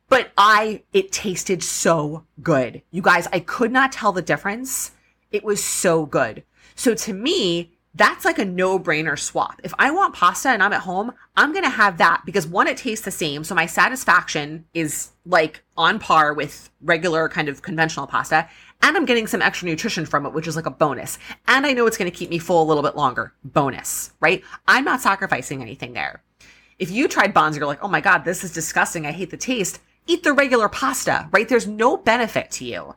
But 0.09 0.31
I, 0.37 0.83
it 0.93 1.11
tasted 1.11 1.63
so 1.63 2.25
good. 2.41 2.81
You 2.91 3.01
guys, 3.01 3.27
I 3.31 3.39
could 3.41 3.71
not 3.71 3.91
tell 3.91 4.11
the 4.11 4.21
difference. 4.21 4.91
It 5.31 5.43
was 5.43 5.63
so 5.63 6.05
good. 6.05 6.43
So 6.75 6.93
to 6.95 7.13
me, 7.13 7.71
that's 7.97 8.25
like 8.25 8.37
a 8.37 8.45
no 8.45 8.79
brainer 8.79 9.17
swap. 9.17 9.59
If 9.63 9.73
I 9.79 9.91
want 9.91 10.13
pasta 10.13 10.49
and 10.49 10.61
I'm 10.61 10.73
at 10.73 10.81
home, 10.81 11.11
I'm 11.35 11.51
going 11.51 11.63
to 11.63 11.69
have 11.69 11.97
that 11.97 12.21
because 12.25 12.45
one, 12.45 12.67
it 12.67 12.77
tastes 12.77 13.03
the 13.03 13.11
same. 13.11 13.43
So 13.43 13.55
my 13.55 13.65
satisfaction 13.65 14.65
is 14.73 15.09
like 15.25 15.63
on 15.75 15.99
par 15.99 16.33
with 16.33 16.69
regular 16.81 17.27
kind 17.27 17.49
of 17.49 17.61
conventional 17.63 18.05
pasta. 18.05 18.47
And 18.83 18.95
I'm 18.95 19.05
getting 19.05 19.25
some 19.25 19.41
extra 19.41 19.67
nutrition 19.67 20.05
from 20.05 20.25
it, 20.25 20.33
which 20.33 20.47
is 20.47 20.55
like 20.55 20.67
a 20.67 20.71
bonus. 20.71 21.17
And 21.47 21.65
I 21.65 21.73
know 21.73 21.87
it's 21.87 21.97
going 21.97 22.11
to 22.11 22.15
keep 22.15 22.29
me 22.29 22.37
full 22.37 22.61
a 22.61 22.67
little 22.67 22.83
bit 22.83 22.95
longer. 22.95 23.33
Bonus, 23.43 24.11
right? 24.19 24.43
I'm 24.67 24.85
not 24.85 25.01
sacrificing 25.01 25.61
anything 25.61 25.93
there. 25.93 26.21
If 26.77 26.91
you 26.91 27.07
tried 27.07 27.33
Banza, 27.33 27.57
you're 27.57 27.65
like, 27.65 27.83
oh 27.83 27.87
my 27.87 28.01
God, 28.01 28.23
this 28.23 28.43
is 28.43 28.53
disgusting. 28.53 29.07
I 29.07 29.11
hate 29.11 29.31
the 29.31 29.37
taste. 29.37 29.79
Eat 30.05 30.23
the 30.23 30.33
regular 30.33 30.69
pasta, 30.69 31.27
right? 31.31 31.49
There's 31.49 31.67
no 31.67 31.97
benefit 31.97 32.51
to 32.51 32.65
you. 32.65 32.95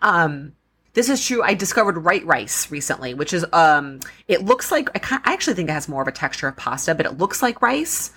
Um, 0.00 0.52
this 0.96 1.10
is 1.10 1.24
true. 1.24 1.42
I 1.42 1.52
discovered 1.52 1.98
Right 1.98 2.24
Rice 2.24 2.70
recently, 2.70 3.12
which 3.12 3.34
is 3.34 3.44
um, 3.52 4.00
it 4.28 4.46
looks 4.46 4.72
like 4.72 4.88
I, 4.94 5.20
I 5.26 5.34
actually 5.34 5.52
think 5.52 5.68
it 5.68 5.72
has 5.74 5.90
more 5.90 6.00
of 6.00 6.08
a 6.08 6.12
texture 6.12 6.48
of 6.48 6.56
pasta, 6.56 6.94
but 6.94 7.04
it 7.04 7.18
looks 7.18 7.42
like 7.42 7.60
rice. 7.60 8.12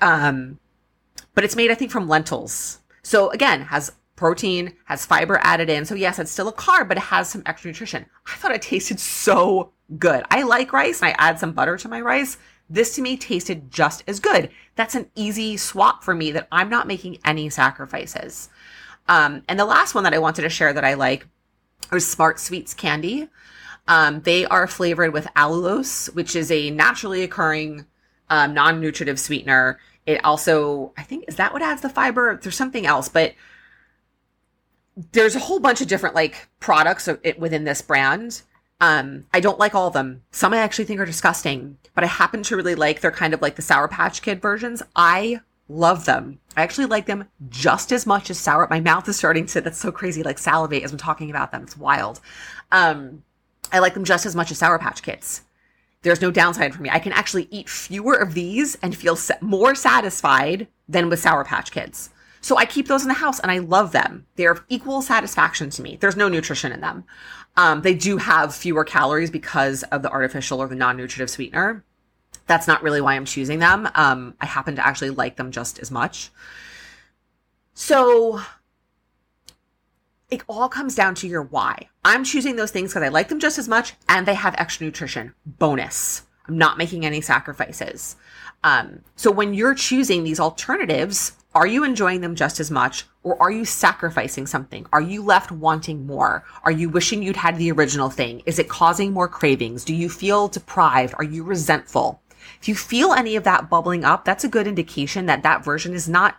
Um, 0.00 0.60
but 1.34 1.42
it's 1.42 1.56
made, 1.56 1.72
I 1.72 1.74
think, 1.74 1.90
from 1.90 2.08
lentils. 2.08 2.78
So 3.02 3.30
again, 3.30 3.62
has 3.62 3.90
protein, 4.14 4.74
has 4.84 5.04
fiber 5.04 5.40
added 5.42 5.68
in. 5.68 5.84
So 5.86 5.96
yes, 5.96 6.20
it's 6.20 6.30
still 6.30 6.46
a 6.46 6.52
carb, 6.52 6.86
but 6.86 6.98
it 6.98 7.02
has 7.02 7.28
some 7.28 7.42
extra 7.46 7.72
nutrition. 7.72 8.06
I 8.28 8.36
thought 8.36 8.52
it 8.52 8.62
tasted 8.62 9.00
so 9.00 9.72
good. 9.98 10.24
I 10.30 10.44
like 10.44 10.72
rice 10.72 11.02
and 11.02 11.08
I 11.08 11.16
add 11.18 11.40
some 11.40 11.52
butter 11.52 11.76
to 11.78 11.88
my 11.88 12.00
rice. 12.00 12.38
This 12.70 12.94
to 12.94 13.02
me 13.02 13.16
tasted 13.16 13.72
just 13.72 14.04
as 14.06 14.20
good. 14.20 14.50
That's 14.76 14.94
an 14.94 15.10
easy 15.16 15.56
swap 15.56 16.04
for 16.04 16.14
me 16.14 16.30
that 16.30 16.46
I'm 16.52 16.70
not 16.70 16.86
making 16.86 17.18
any 17.24 17.50
sacrifices. 17.50 18.50
Um, 19.08 19.42
and 19.48 19.58
the 19.58 19.64
last 19.64 19.96
one 19.96 20.04
that 20.04 20.14
I 20.14 20.18
wanted 20.18 20.42
to 20.42 20.48
share 20.48 20.72
that 20.72 20.84
I 20.84 20.94
like 20.94 21.26
or 21.94 22.00
Smart 22.00 22.40
Sweets 22.40 22.74
candy. 22.74 23.28
Um, 23.86 24.20
they 24.22 24.46
are 24.46 24.66
flavored 24.66 25.12
with 25.12 25.26
allulose, 25.36 26.12
which 26.14 26.34
is 26.34 26.50
a 26.50 26.70
naturally 26.70 27.22
occurring 27.22 27.86
um, 28.30 28.54
non-nutritive 28.54 29.20
sweetener. 29.20 29.78
It 30.06 30.24
also, 30.24 30.92
I 30.96 31.02
think, 31.02 31.24
is 31.28 31.36
that 31.36 31.52
what 31.52 31.62
adds 31.62 31.82
the 31.82 31.88
fiber? 31.88 32.38
There's 32.42 32.56
something 32.56 32.86
else, 32.86 33.08
but 33.08 33.34
there's 35.12 35.36
a 35.36 35.40
whole 35.40 35.60
bunch 35.60 35.80
of 35.80 35.88
different 35.88 36.14
like 36.14 36.48
products 36.60 37.08
within 37.38 37.64
this 37.64 37.82
brand. 37.82 38.42
Um, 38.80 39.26
I 39.32 39.40
don't 39.40 39.58
like 39.58 39.74
all 39.74 39.88
of 39.88 39.94
them. 39.94 40.22
Some 40.30 40.52
I 40.52 40.58
actually 40.58 40.84
think 40.84 41.00
are 41.00 41.06
disgusting, 41.06 41.78
but 41.94 42.04
I 42.04 42.06
happen 42.06 42.42
to 42.44 42.56
really 42.56 42.74
like. 42.74 43.00
They're 43.00 43.10
kind 43.10 43.34
of 43.34 43.42
like 43.42 43.56
the 43.56 43.62
Sour 43.62 43.88
Patch 43.88 44.22
Kid 44.22 44.40
versions. 44.42 44.82
I 44.94 45.40
love 45.68 46.04
them. 46.04 46.38
I 46.56 46.62
actually 46.62 46.86
like 46.86 47.06
them 47.06 47.28
just 47.48 47.92
as 47.92 48.06
much 48.06 48.30
as 48.30 48.38
sour. 48.38 48.66
My 48.70 48.80
mouth 48.80 49.08
is 49.08 49.16
starting 49.16 49.46
to, 49.46 49.60
that's 49.60 49.78
so 49.78 49.90
crazy, 49.90 50.22
like 50.22 50.38
salivate 50.38 50.82
as 50.82 50.92
I'm 50.92 50.98
talking 50.98 51.30
about 51.30 51.52
them. 51.52 51.62
It's 51.62 51.76
wild. 51.76 52.20
Um, 52.70 53.22
I 53.72 53.78
like 53.78 53.94
them 53.94 54.04
just 54.04 54.26
as 54.26 54.36
much 54.36 54.50
as 54.50 54.58
Sour 54.58 54.78
Patch 54.78 55.02
Kids. 55.02 55.42
There's 56.02 56.20
no 56.20 56.30
downside 56.30 56.74
for 56.74 56.82
me. 56.82 56.90
I 56.90 56.98
can 56.98 57.12
actually 57.12 57.48
eat 57.50 57.68
fewer 57.68 58.14
of 58.14 58.34
these 58.34 58.74
and 58.76 58.94
feel 58.94 59.18
more 59.40 59.74
satisfied 59.74 60.68
than 60.88 61.08
with 61.08 61.20
Sour 61.20 61.44
Patch 61.44 61.72
Kids. 61.72 62.10
So 62.42 62.58
I 62.58 62.66
keep 62.66 62.88
those 62.88 63.02
in 63.02 63.08
the 63.08 63.14
house 63.14 63.40
and 63.40 63.50
I 63.50 63.58
love 63.58 63.92
them. 63.92 64.26
They're 64.36 64.62
equal 64.68 65.00
satisfaction 65.00 65.70
to 65.70 65.82
me. 65.82 65.96
There's 65.98 66.16
no 66.16 66.28
nutrition 66.28 66.72
in 66.72 66.82
them. 66.82 67.04
Um, 67.56 67.80
they 67.80 67.94
do 67.94 68.18
have 68.18 68.54
fewer 68.54 68.84
calories 68.84 69.30
because 69.30 69.82
of 69.84 70.02
the 70.02 70.10
artificial 70.10 70.60
or 70.60 70.68
the 70.68 70.74
non-nutritive 70.74 71.30
sweetener 71.30 71.84
that's 72.46 72.66
not 72.66 72.82
really 72.82 73.00
why 73.00 73.14
I'm 73.14 73.24
choosing 73.24 73.58
them. 73.58 73.88
Um, 73.94 74.34
I 74.40 74.46
happen 74.46 74.76
to 74.76 74.86
actually 74.86 75.10
like 75.10 75.36
them 75.36 75.50
just 75.50 75.78
as 75.78 75.90
much. 75.90 76.30
So 77.74 78.40
it 80.30 80.42
all 80.48 80.68
comes 80.68 80.94
down 80.94 81.14
to 81.16 81.28
your 81.28 81.42
why. 81.42 81.88
I'm 82.04 82.24
choosing 82.24 82.56
those 82.56 82.70
things 82.70 82.90
because 82.92 83.02
I 83.02 83.08
like 83.08 83.28
them 83.28 83.40
just 83.40 83.58
as 83.58 83.68
much 83.68 83.94
and 84.08 84.26
they 84.26 84.34
have 84.34 84.54
extra 84.58 84.86
nutrition. 84.86 85.34
Bonus. 85.46 86.22
I'm 86.46 86.58
not 86.58 86.76
making 86.76 87.06
any 87.06 87.20
sacrifices. 87.20 88.16
Um, 88.62 89.00
so 89.16 89.30
when 89.30 89.54
you're 89.54 89.74
choosing 89.74 90.24
these 90.24 90.40
alternatives, 90.40 91.32
are 91.54 91.66
you 91.66 91.84
enjoying 91.84 92.20
them 92.20 92.34
just 92.34 92.60
as 92.60 92.70
much 92.70 93.04
or 93.22 93.40
are 93.40 93.50
you 93.50 93.64
sacrificing 93.64 94.46
something? 94.46 94.86
Are 94.92 95.00
you 95.00 95.22
left 95.22 95.52
wanting 95.52 96.06
more? 96.06 96.44
Are 96.64 96.72
you 96.72 96.88
wishing 96.88 97.22
you'd 97.22 97.36
had 97.36 97.56
the 97.56 97.70
original 97.70 98.10
thing? 98.10 98.42
Is 98.44 98.58
it 98.58 98.68
causing 98.68 99.12
more 99.12 99.28
cravings? 99.28 99.84
Do 99.84 99.94
you 99.94 100.08
feel 100.08 100.48
deprived? 100.48 101.14
Are 101.18 101.24
you 101.24 101.44
resentful? 101.44 102.20
If 102.60 102.68
you 102.68 102.74
feel 102.74 103.12
any 103.12 103.36
of 103.36 103.44
that 103.44 103.68
bubbling 103.70 104.04
up, 104.04 104.24
that's 104.24 104.44
a 104.44 104.48
good 104.48 104.66
indication 104.66 105.26
that 105.26 105.42
that 105.42 105.64
version 105.64 105.94
is 105.94 106.08
not 106.08 106.36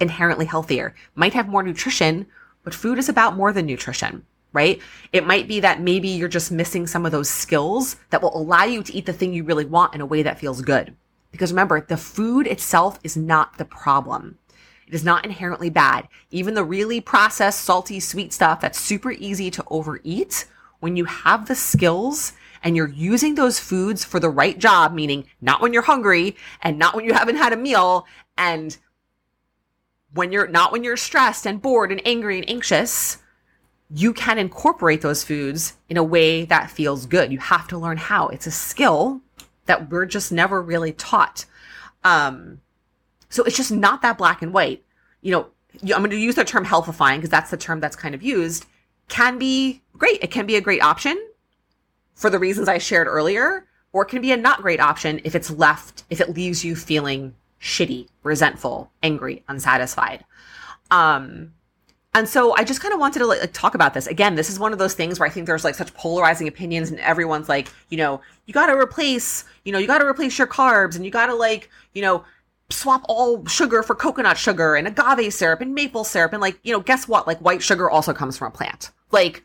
inherently 0.00 0.46
healthier. 0.46 0.94
Might 1.14 1.34
have 1.34 1.48
more 1.48 1.62
nutrition, 1.62 2.26
but 2.64 2.74
food 2.74 2.98
is 2.98 3.08
about 3.08 3.36
more 3.36 3.52
than 3.52 3.66
nutrition, 3.66 4.24
right? 4.52 4.80
It 5.12 5.26
might 5.26 5.48
be 5.48 5.60
that 5.60 5.80
maybe 5.80 6.08
you're 6.08 6.28
just 6.28 6.52
missing 6.52 6.86
some 6.86 7.06
of 7.06 7.12
those 7.12 7.30
skills 7.30 7.96
that 8.10 8.22
will 8.22 8.36
allow 8.36 8.64
you 8.64 8.82
to 8.82 8.94
eat 8.94 9.06
the 9.06 9.12
thing 9.12 9.32
you 9.32 9.44
really 9.44 9.64
want 9.64 9.94
in 9.94 10.00
a 10.00 10.06
way 10.06 10.22
that 10.22 10.38
feels 10.38 10.62
good. 10.62 10.94
Because 11.30 11.52
remember, 11.52 11.80
the 11.80 11.96
food 11.96 12.46
itself 12.46 12.98
is 13.02 13.16
not 13.16 13.58
the 13.58 13.64
problem. 13.64 14.38
It 14.86 14.94
is 14.94 15.04
not 15.04 15.26
inherently 15.26 15.68
bad. 15.68 16.08
Even 16.30 16.54
the 16.54 16.64
really 16.64 17.00
processed, 17.00 17.60
salty, 17.60 18.00
sweet 18.00 18.32
stuff 18.32 18.60
that's 18.60 18.80
super 18.80 19.12
easy 19.12 19.50
to 19.50 19.64
overeat, 19.70 20.46
when 20.80 20.96
you 20.96 21.04
have 21.04 21.46
the 21.46 21.54
skills 21.54 22.32
and 22.62 22.76
you're 22.76 22.88
using 22.88 23.34
those 23.34 23.58
foods 23.58 24.04
for 24.04 24.20
the 24.20 24.30
right 24.30 24.58
job, 24.58 24.92
meaning 24.92 25.26
not 25.40 25.60
when 25.60 25.72
you're 25.72 25.82
hungry 25.82 26.36
and 26.62 26.78
not 26.78 26.94
when 26.94 27.04
you 27.04 27.14
haven't 27.14 27.36
had 27.36 27.52
a 27.52 27.56
meal 27.56 28.06
and 28.36 28.76
when 30.14 30.32
you're 30.32 30.48
not 30.48 30.72
when 30.72 30.84
you're 30.84 30.96
stressed 30.96 31.46
and 31.46 31.60
bored 31.60 31.92
and 31.92 32.00
angry 32.04 32.38
and 32.38 32.48
anxious, 32.48 33.18
you 33.90 34.12
can 34.12 34.38
incorporate 34.38 35.00
those 35.00 35.24
foods 35.24 35.74
in 35.88 35.96
a 35.96 36.02
way 36.02 36.44
that 36.44 36.70
feels 36.70 37.06
good. 37.06 37.32
You 37.32 37.38
have 37.38 37.68
to 37.68 37.78
learn 37.78 37.96
how. 37.96 38.28
It's 38.28 38.46
a 38.46 38.50
skill 38.50 39.20
that 39.66 39.90
we're 39.90 40.06
just 40.06 40.32
never 40.32 40.62
really 40.62 40.92
taught. 40.92 41.44
Um, 42.04 42.60
so 43.28 43.44
it's 43.44 43.56
just 43.56 43.72
not 43.72 44.02
that 44.02 44.18
black 44.18 44.42
and 44.42 44.52
white. 44.52 44.84
You 45.20 45.32
know, 45.32 45.46
I'm 45.82 46.00
going 46.00 46.10
to 46.10 46.16
use 46.16 46.34
the 46.34 46.44
term 46.44 46.64
healthifying 46.64 47.18
because 47.18 47.30
that's 47.30 47.50
the 47.50 47.56
term 47.56 47.80
that's 47.80 47.96
kind 47.96 48.14
of 48.14 48.22
used. 48.22 48.66
Can 49.08 49.38
be 49.38 49.82
great. 49.96 50.22
It 50.22 50.30
can 50.30 50.46
be 50.46 50.56
a 50.56 50.60
great 50.60 50.82
option 50.82 51.27
for 52.18 52.28
the 52.28 52.38
reasons 52.38 52.68
I 52.68 52.78
shared 52.78 53.06
earlier, 53.06 53.64
or 53.92 54.02
it 54.02 54.06
can 54.06 54.20
be 54.20 54.32
a 54.32 54.36
not 54.36 54.60
great 54.60 54.80
option 54.80 55.20
if 55.22 55.36
it's 55.36 55.50
left, 55.50 56.02
if 56.10 56.20
it 56.20 56.34
leaves 56.34 56.64
you 56.64 56.74
feeling 56.74 57.34
shitty, 57.62 58.08
resentful, 58.24 58.90
angry, 59.04 59.44
unsatisfied. 59.48 60.24
Um, 60.90 61.52
and 62.14 62.28
so 62.28 62.56
I 62.56 62.64
just 62.64 62.80
kind 62.80 62.92
of 62.92 62.98
wanted 62.98 63.20
to 63.20 63.26
like, 63.26 63.52
talk 63.52 63.76
about 63.76 63.94
this. 63.94 64.08
Again, 64.08 64.34
this 64.34 64.50
is 64.50 64.58
one 64.58 64.72
of 64.72 64.80
those 64.80 64.94
things 64.94 65.20
where 65.20 65.28
I 65.28 65.30
think 65.30 65.46
there's 65.46 65.62
like 65.62 65.76
such 65.76 65.94
polarizing 65.94 66.48
opinions 66.48 66.90
and 66.90 66.98
everyone's 66.98 67.48
like, 67.48 67.68
you 67.88 67.96
know, 67.96 68.20
you 68.46 68.52
got 68.52 68.66
to 68.66 68.76
replace, 68.76 69.44
you 69.64 69.70
know, 69.70 69.78
you 69.78 69.86
got 69.86 69.98
to 69.98 70.06
replace 70.06 70.36
your 70.38 70.48
carbs 70.48 70.96
and 70.96 71.04
you 71.04 71.12
got 71.12 71.26
to 71.26 71.34
like, 71.34 71.70
you 71.94 72.02
know, 72.02 72.24
swap 72.70 73.02
all 73.08 73.46
sugar 73.46 73.84
for 73.84 73.94
coconut 73.94 74.36
sugar 74.36 74.74
and 74.74 74.88
agave 74.88 75.32
syrup 75.32 75.60
and 75.60 75.72
maple 75.72 76.02
syrup 76.02 76.32
and 76.32 76.42
like, 76.42 76.58
you 76.64 76.72
know, 76.72 76.80
guess 76.80 77.06
what? 77.06 77.28
Like 77.28 77.38
white 77.38 77.62
sugar 77.62 77.88
also 77.88 78.12
comes 78.12 78.36
from 78.36 78.48
a 78.48 78.50
plant. 78.50 78.90
Like, 79.12 79.44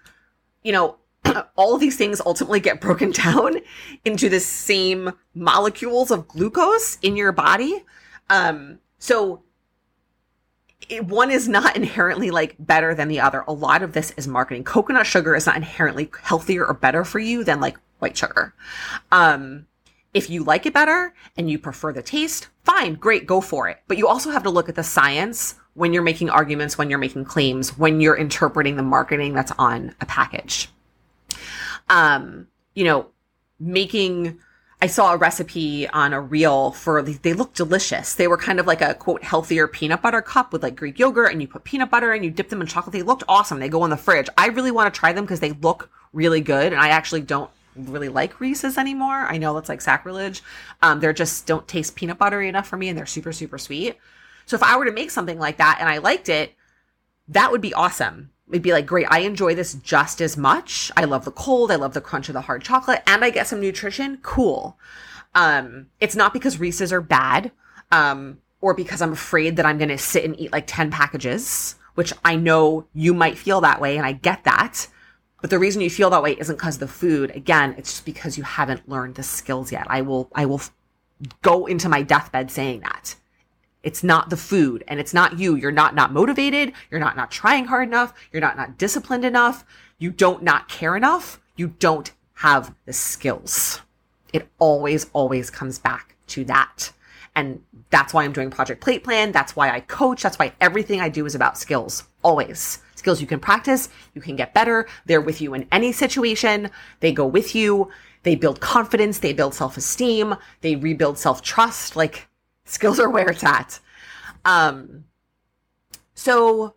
you 0.64 0.72
know, 0.72 0.98
all 1.56 1.78
these 1.78 1.98
things 1.98 2.22
ultimately 2.26 2.60
get 2.60 2.82
broken 2.82 3.12
down 3.24 3.58
into 4.06 4.30
the 4.30 4.40
same 4.40 5.12
molecules 5.34 6.12
of 6.12 6.28
glucose 6.28 6.98
in 7.02 7.16
your 7.16 7.32
body. 7.32 7.84
Um, 8.30 8.80
so 9.00 9.44
it, 10.90 11.06
one 11.06 11.32
is 11.32 11.48
not 11.48 11.76
inherently 11.76 12.32
like 12.32 12.56
better 12.60 12.94
than 12.94 13.08
the 13.08 13.20
other. 13.20 13.44
A 13.48 13.54
lot 13.54 13.84
of 13.84 13.94
this 13.94 14.12
is 14.18 14.28
marketing. 14.28 14.64
Coconut 14.64 15.06
sugar 15.06 15.36
is 15.36 15.46
not 15.46 15.56
inherently 15.56 16.10
healthier 16.22 16.66
or 16.66 16.74
better 16.74 17.04
for 17.04 17.20
you 17.20 17.44
than 17.44 17.60
like 17.60 17.78
white 18.00 18.18
sugar. 18.18 18.54
Um, 19.12 19.68
if 20.14 20.30
you 20.30 20.44
like 20.44 20.66
it 20.66 20.74
better 20.74 21.14
and 21.38 21.50
you 21.50 21.58
prefer 21.58 21.92
the 21.92 22.04
taste, 22.04 22.50
fine, 22.64 22.96
great, 22.96 23.26
go 23.26 23.42
for 23.42 23.68
it. 23.68 23.80
But 23.88 23.98
you 23.98 24.08
also 24.08 24.30
have 24.30 24.44
to 24.44 24.50
look 24.50 24.70
at 24.70 24.76
the 24.76 24.84
science 24.84 25.56
when 25.74 25.92
you're 25.92 26.04
making 26.04 26.30
arguments, 26.30 26.78
when 26.78 26.90
you're 26.90 27.00
making 27.00 27.26
claims, 27.26 27.78
when 27.78 28.00
you're 28.00 28.16
interpreting 28.16 28.76
the 28.76 28.84
marketing 28.84 29.34
that's 29.34 29.52
on 29.58 29.96
a 30.02 30.06
package. 30.06 30.70
Um, 31.90 32.48
you 32.74 32.84
know, 32.84 33.08
making 33.60 34.40
I 34.84 34.88
saw 34.88 35.14
a 35.14 35.18
recipe 35.18 35.88
on 35.88 36.12
a 36.12 36.20
reel 36.20 36.72
for 36.72 37.02
they 37.02 37.32
look 37.32 37.54
delicious. 37.54 38.16
They 38.16 38.28
were 38.28 38.36
kind 38.36 38.60
of 38.60 38.68
like 38.68 38.82
a 38.82 38.94
quote 38.94 39.24
healthier 39.24 39.66
peanut 39.66 40.02
butter 40.02 40.22
cup 40.22 40.52
with 40.52 40.62
like 40.62 40.76
Greek 40.76 41.00
yogurt 41.00 41.32
and 41.32 41.42
you 41.42 41.48
put 41.48 41.64
peanut 41.64 41.90
butter 41.90 42.12
and 42.12 42.26
you 42.26 42.30
dip 42.30 42.50
them 42.50 42.60
in 42.60 42.68
chocolate. 42.68 42.92
They 42.92 43.02
looked 43.02 43.24
awesome. 43.30 43.62
They 43.62 43.70
go 43.70 43.86
in 43.86 43.92
the 43.92 43.96
fridge. 43.96 44.28
I 44.38 44.48
really 44.48 44.72
want 44.72 44.94
to 44.94 45.00
try 45.00 45.14
them 45.14 45.24
because 45.24 45.40
they 45.40 45.54
look 45.54 45.90
really 46.12 46.42
good 46.42 46.74
and 46.74 46.82
I 46.82 46.90
actually 46.90 47.22
don't 47.22 47.50
really 47.78 48.10
like 48.10 48.42
Reese's 48.42 48.78
anymore. 48.78 49.26
I 49.26 49.38
know 49.38 49.54
that's 49.54 49.70
like 49.70 49.80
sacrilege. 49.80 50.44
Um, 50.82 51.00
they're 51.00 51.14
just 51.14 51.48
don't 51.48 51.66
taste 51.66 51.96
peanut 51.96 52.18
buttery 52.18 52.50
enough 52.50 52.68
for 52.68 52.76
me 52.76 52.90
and 52.90 52.98
they're 52.98 53.06
super 53.06 53.32
super 53.32 53.58
sweet. 53.58 53.98
So 54.48 54.58
if 54.58 54.64
I 54.64 54.76
were 54.76 54.84
to 54.84 54.92
make 54.92 55.12
something 55.12 55.40
like 55.40 55.60
that 55.60 55.78
and 55.80 55.88
I 55.88 56.00
liked 56.00 56.28
it, 56.28 56.56
that 57.30 57.54
would 57.54 57.62
be 57.62 57.74
awesome 57.74 58.32
it'd 58.50 58.62
be 58.62 58.74
like, 58.74 58.86
great, 58.86 59.08
I 59.10 59.20
enjoy 59.20 59.56
this 59.56 59.74
just 59.76 60.22
as 60.22 60.38
much. 60.38 60.92
I 60.98 61.06
love 61.06 61.26
the 61.26 61.32
cold, 61.32 61.72
I 61.72 61.76
love 61.76 61.94
the 61.94 62.02
crunch 62.02 62.30
of 62.30 62.34
the 62.34 62.42
hard 62.42 62.64
chocolate, 62.64 63.04
and 63.08 63.24
I 63.24 63.30
get 63.30 63.48
some 63.48 63.62
nutrition. 63.62 64.20
Cool. 64.22 64.78
Um, 65.36 65.88
it's 66.00 66.16
not 66.16 66.34
because 66.34 66.60
Reese's 66.60 66.94
are 66.94 67.02
bad, 67.02 67.52
um, 67.92 68.40
or 68.62 68.74
because 68.74 69.02
I'm 69.02 69.14
afraid 69.14 69.56
that 69.56 69.66
I'm 69.66 69.78
gonna 69.78 69.98
sit 69.98 70.24
and 70.24 70.40
eat 70.40 70.52
like 70.52 70.66
10 70.68 70.92
packages, 70.92 71.76
which 71.96 72.14
I 72.24 72.36
know 72.36 72.86
you 72.94 73.14
might 73.14 73.38
feel 73.38 73.62
that 73.62 73.82
way, 73.82 73.98
and 73.98 74.06
I 74.06 74.14
get 74.14 74.44
that. 74.44 74.88
But 75.42 75.50
the 75.50 75.60
reason 75.60 75.82
you 75.82 75.90
feel 75.90 76.10
that 76.12 76.24
way 76.24 76.38
isn't 76.40 76.56
because 76.56 76.76
of 76.76 76.82
the 76.82 76.88
food. 76.88 77.32
Again, 77.32 77.76
it's 77.78 77.92
just 77.92 78.06
because 78.06 78.38
you 78.38 78.44
haven't 78.44 78.88
learned 78.88 79.16
the 79.16 79.24
skills 79.24 79.74
yet. 79.74 79.86
I 79.90 80.02
will, 80.02 80.30
I 80.34 80.46
will 80.46 80.62
go 81.42 81.66
into 81.66 81.90
my 81.90 82.02
deathbed 82.02 82.50
saying 82.50 82.80
that. 82.80 83.16
It's 83.84 84.04
not 84.04 84.30
the 84.30 84.38
food 84.38 84.84
and 84.88 85.00
it's 85.00 85.14
not 85.14 85.38
you. 85.38 85.56
You're 85.56 85.72
not 85.72 85.94
not 85.94 86.14
motivated. 86.14 86.74
You're 86.90 87.00
not 87.00 87.18
not 87.18 87.32
trying 87.32 87.66
hard 87.66 87.88
enough. 87.88 88.14
You're 88.32 88.42
not 88.42 88.58
not 88.58 88.78
disciplined 88.78 89.26
enough. 89.26 89.66
You 90.00 90.10
don't 90.10 90.42
not 90.42 90.70
care 90.70 90.96
enough. 90.96 91.42
You 91.56 91.68
don't 91.80 92.12
have 92.36 92.74
the 92.86 92.94
skills. 92.94 93.82
It 94.34 94.48
always, 94.58 95.10
always 95.14 95.50
comes 95.50 95.78
back 95.78 96.16
to 96.28 96.44
that. 96.46 96.92
And 97.36 97.62
that's 97.90 98.14
why 98.14 98.24
I'm 98.24 98.34
doing 98.34 98.50
Project 98.50 98.82
Plate 98.82 99.04
Plan. 99.04 99.32
That's 99.32 99.56
why 99.56 99.70
I 99.70 99.80
coach. 99.82 100.24
That's 100.24 100.38
why 100.38 100.54
everything 100.60 101.02
I 101.02 101.10
do 101.10 101.26
is 101.26 101.36
about 101.36 101.58
skills. 101.58 102.04
Always. 102.24 102.80
Skills 102.96 103.22
you 103.22 103.28
can 103.28 103.40
practice. 103.40 103.90
You 104.14 104.22
can 104.22 104.36
get 104.36 104.54
better. 104.54 104.88
They're 105.06 105.22
with 105.22 105.42
you 105.42 105.54
in 105.54 105.68
any 105.72 105.92
situation. 105.92 106.70
They 107.00 107.12
go 107.12 107.26
with 107.26 107.56
you. 107.56 107.90
They 108.24 108.36
build 108.36 108.62
confidence. 108.62 109.20
They 109.20 109.34
build 109.34 109.54
self 109.54 109.78
esteem. 109.78 110.36
They 110.62 110.76
rebuild 110.76 111.18
self 111.18 111.42
trust. 111.42 111.96
Like 111.96 112.28
skills 112.66 113.00
are 113.00 113.10
where 113.10 113.30
it's 113.30 113.44
at. 113.44 113.80
Um, 114.46 115.06
so, 116.16 116.76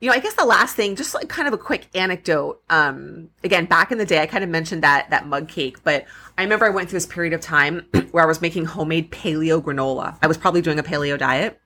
you 0.00 0.08
know, 0.08 0.14
I 0.14 0.20
guess 0.20 0.34
the 0.34 0.44
last 0.44 0.76
thing, 0.76 0.96
just 0.96 1.14
like 1.14 1.28
kind 1.28 1.48
of 1.48 1.54
a 1.54 1.58
quick 1.58 1.88
anecdote. 1.94 2.62
Um, 2.70 3.30
again, 3.42 3.66
back 3.66 3.90
in 3.90 3.98
the 3.98 4.06
day, 4.06 4.20
I 4.20 4.26
kind 4.26 4.44
of 4.44 4.50
mentioned 4.50 4.82
that 4.82 5.10
that 5.10 5.26
mug 5.26 5.48
cake, 5.48 5.82
but 5.82 6.04
I 6.36 6.42
remember 6.42 6.66
I 6.66 6.70
went 6.70 6.90
through 6.90 6.98
this 6.98 7.06
period 7.06 7.32
of 7.32 7.40
time 7.40 7.86
where 8.10 8.22
I 8.22 8.26
was 8.26 8.40
making 8.40 8.66
homemade 8.66 9.10
paleo 9.10 9.62
granola. 9.62 10.18
I 10.22 10.26
was 10.26 10.36
probably 10.36 10.62
doing 10.62 10.78
a 10.78 10.82
paleo 10.82 11.18
diet. 11.18 11.60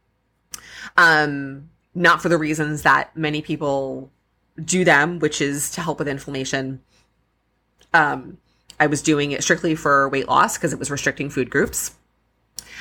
Um, 0.97 1.71
not 1.95 2.23
for 2.23 2.29
the 2.29 2.38
reasons 2.38 2.83
that 2.83 3.16
many 3.16 3.42
people 3.42 4.11
do 4.62 4.85
them, 4.85 5.19
which 5.19 5.40
is 5.40 5.71
to 5.73 5.81
help 5.81 5.99
with 5.99 6.09
inflammation. 6.09 6.81
Um, 7.95 8.38
I 8.81 8.87
was 8.87 9.03
doing 9.03 9.33
it 9.33 9.42
strictly 9.42 9.75
for 9.75 10.09
weight 10.09 10.29
loss 10.29 10.57
because 10.57 10.73
it 10.73 10.79
was 10.79 10.90
restricting 10.90 11.31
food 11.31 11.51
groups. 11.51 11.98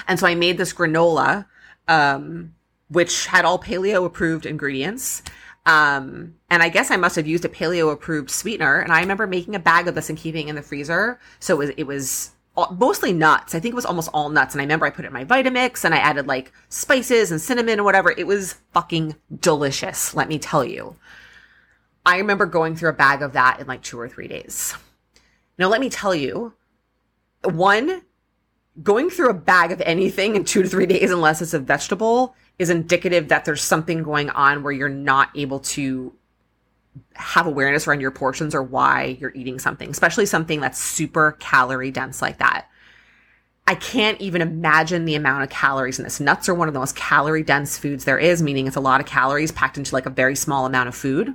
And 0.07 0.19
so 0.19 0.27
I 0.27 0.35
made 0.35 0.57
this 0.57 0.73
granola, 0.73 1.45
um, 1.87 2.53
which 2.89 3.27
had 3.27 3.45
all 3.45 3.59
paleo 3.59 4.05
approved 4.05 4.45
ingredients. 4.45 5.23
Um, 5.65 6.35
and 6.49 6.63
I 6.63 6.69
guess 6.69 6.91
I 6.91 6.97
must 6.97 7.15
have 7.17 7.27
used 7.27 7.45
a 7.45 7.49
paleo 7.49 7.91
approved 7.91 8.29
sweetener. 8.29 8.79
And 8.79 8.91
I 8.91 9.01
remember 9.01 9.27
making 9.27 9.55
a 9.55 9.59
bag 9.59 9.87
of 9.87 9.95
this 9.95 10.09
and 10.09 10.17
keeping 10.17 10.47
it 10.47 10.51
in 10.51 10.55
the 10.55 10.61
freezer. 10.61 11.19
So 11.39 11.55
it 11.55 11.57
was, 11.57 11.69
it 11.77 11.83
was 11.83 12.31
mostly 12.71 13.13
nuts. 13.13 13.53
I 13.53 13.59
think 13.59 13.73
it 13.73 13.75
was 13.75 13.85
almost 13.85 14.09
all 14.13 14.29
nuts. 14.29 14.53
And 14.53 14.61
I 14.61 14.63
remember 14.63 14.85
I 14.85 14.89
put 14.89 15.05
it 15.05 15.09
in 15.09 15.13
my 15.13 15.25
Vitamix 15.25 15.83
and 15.83 15.93
I 15.93 15.97
added 15.97 16.27
like 16.27 16.53
spices 16.69 17.31
and 17.31 17.41
cinnamon 17.41 17.73
and 17.73 17.85
whatever. 17.85 18.11
It 18.11 18.27
was 18.27 18.55
fucking 18.73 19.15
delicious. 19.39 20.15
Let 20.15 20.29
me 20.29 20.39
tell 20.39 20.63
you. 20.63 20.95
I 22.05 22.17
remember 22.19 22.45
going 22.45 22.77
through 22.77 22.91
a 22.91 22.93
bag 22.93 23.21
of 23.21 23.33
that 23.33 23.59
in 23.59 23.67
like 23.67 23.83
two 23.83 23.99
or 23.99 24.07
three 24.07 24.29
days. 24.29 24.73
Now, 25.59 25.67
let 25.67 25.81
me 25.81 25.89
tell 25.89 26.15
you, 26.15 26.53
one, 27.43 28.03
going 28.83 29.09
through 29.09 29.29
a 29.29 29.33
bag 29.33 29.71
of 29.71 29.81
anything 29.81 30.35
in 30.35 30.43
two 30.43 30.63
to 30.63 30.69
three 30.69 30.85
days, 30.85 31.11
unless 31.11 31.41
it's 31.41 31.53
a 31.53 31.59
vegetable, 31.59 32.35
is 32.59 32.69
indicative 32.69 33.27
that 33.29 33.45
there's 33.45 33.61
something 33.61 34.03
going 34.03 34.29
on 34.31 34.63
where 34.63 34.73
you're 34.73 34.89
not 34.89 35.29
able 35.35 35.59
to 35.59 36.13
have 37.13 37.45
awareness 37.45 37.87
around 37.87 38.01
your 38.01 38.11
portions 38.11 38.55
or 38.55 38.63
why 38.63 39.17
you're 39.19 39.33
eating 39.35 39.59
something, 39.59 39.89
especially 39.89 40.25
something 40.25 40.59
that's 40.59 40.79
super 40.79 41.33
calorie 41.39 41.91
dense 41.91 42.21
like 42.21 42.37
that. 42.39 42.67
I 43.67 43.75
can't 43.75 44.19
even 44.21 44.41
imagine 44.41 45.05
the 45.05 45.15
amount 45.15 45.43
of 45.43 45.49
calories 45.49 45.99
in 45.99 46.05
this. 46.05 46.19
Nuts 46.19 46.47
are 46.47 46.55
one 46.55 46.69
of 46.69 46.73
the 46.73 46.79
most 46.79 46.95
calorie 46.95 47.43
dense 47.43 47.77
foods 47.77 48.05
there 48.05 48.17
is, 48.17 48.41
meaning 48.41 48.65
it's 48.65 48.77
a 48.77 48.81
lot 48.81 49.01
of 49.01 49.05
calories 49.05 49.51
packed 49.51 49.77
into 49.77 49.93
like 49.93 50.05
a 50.05 50.11
very 50.11 50.35
small 50.35 50.65
amount 50.65 50.87
of 50.87 50.95
food. 50.95 51.33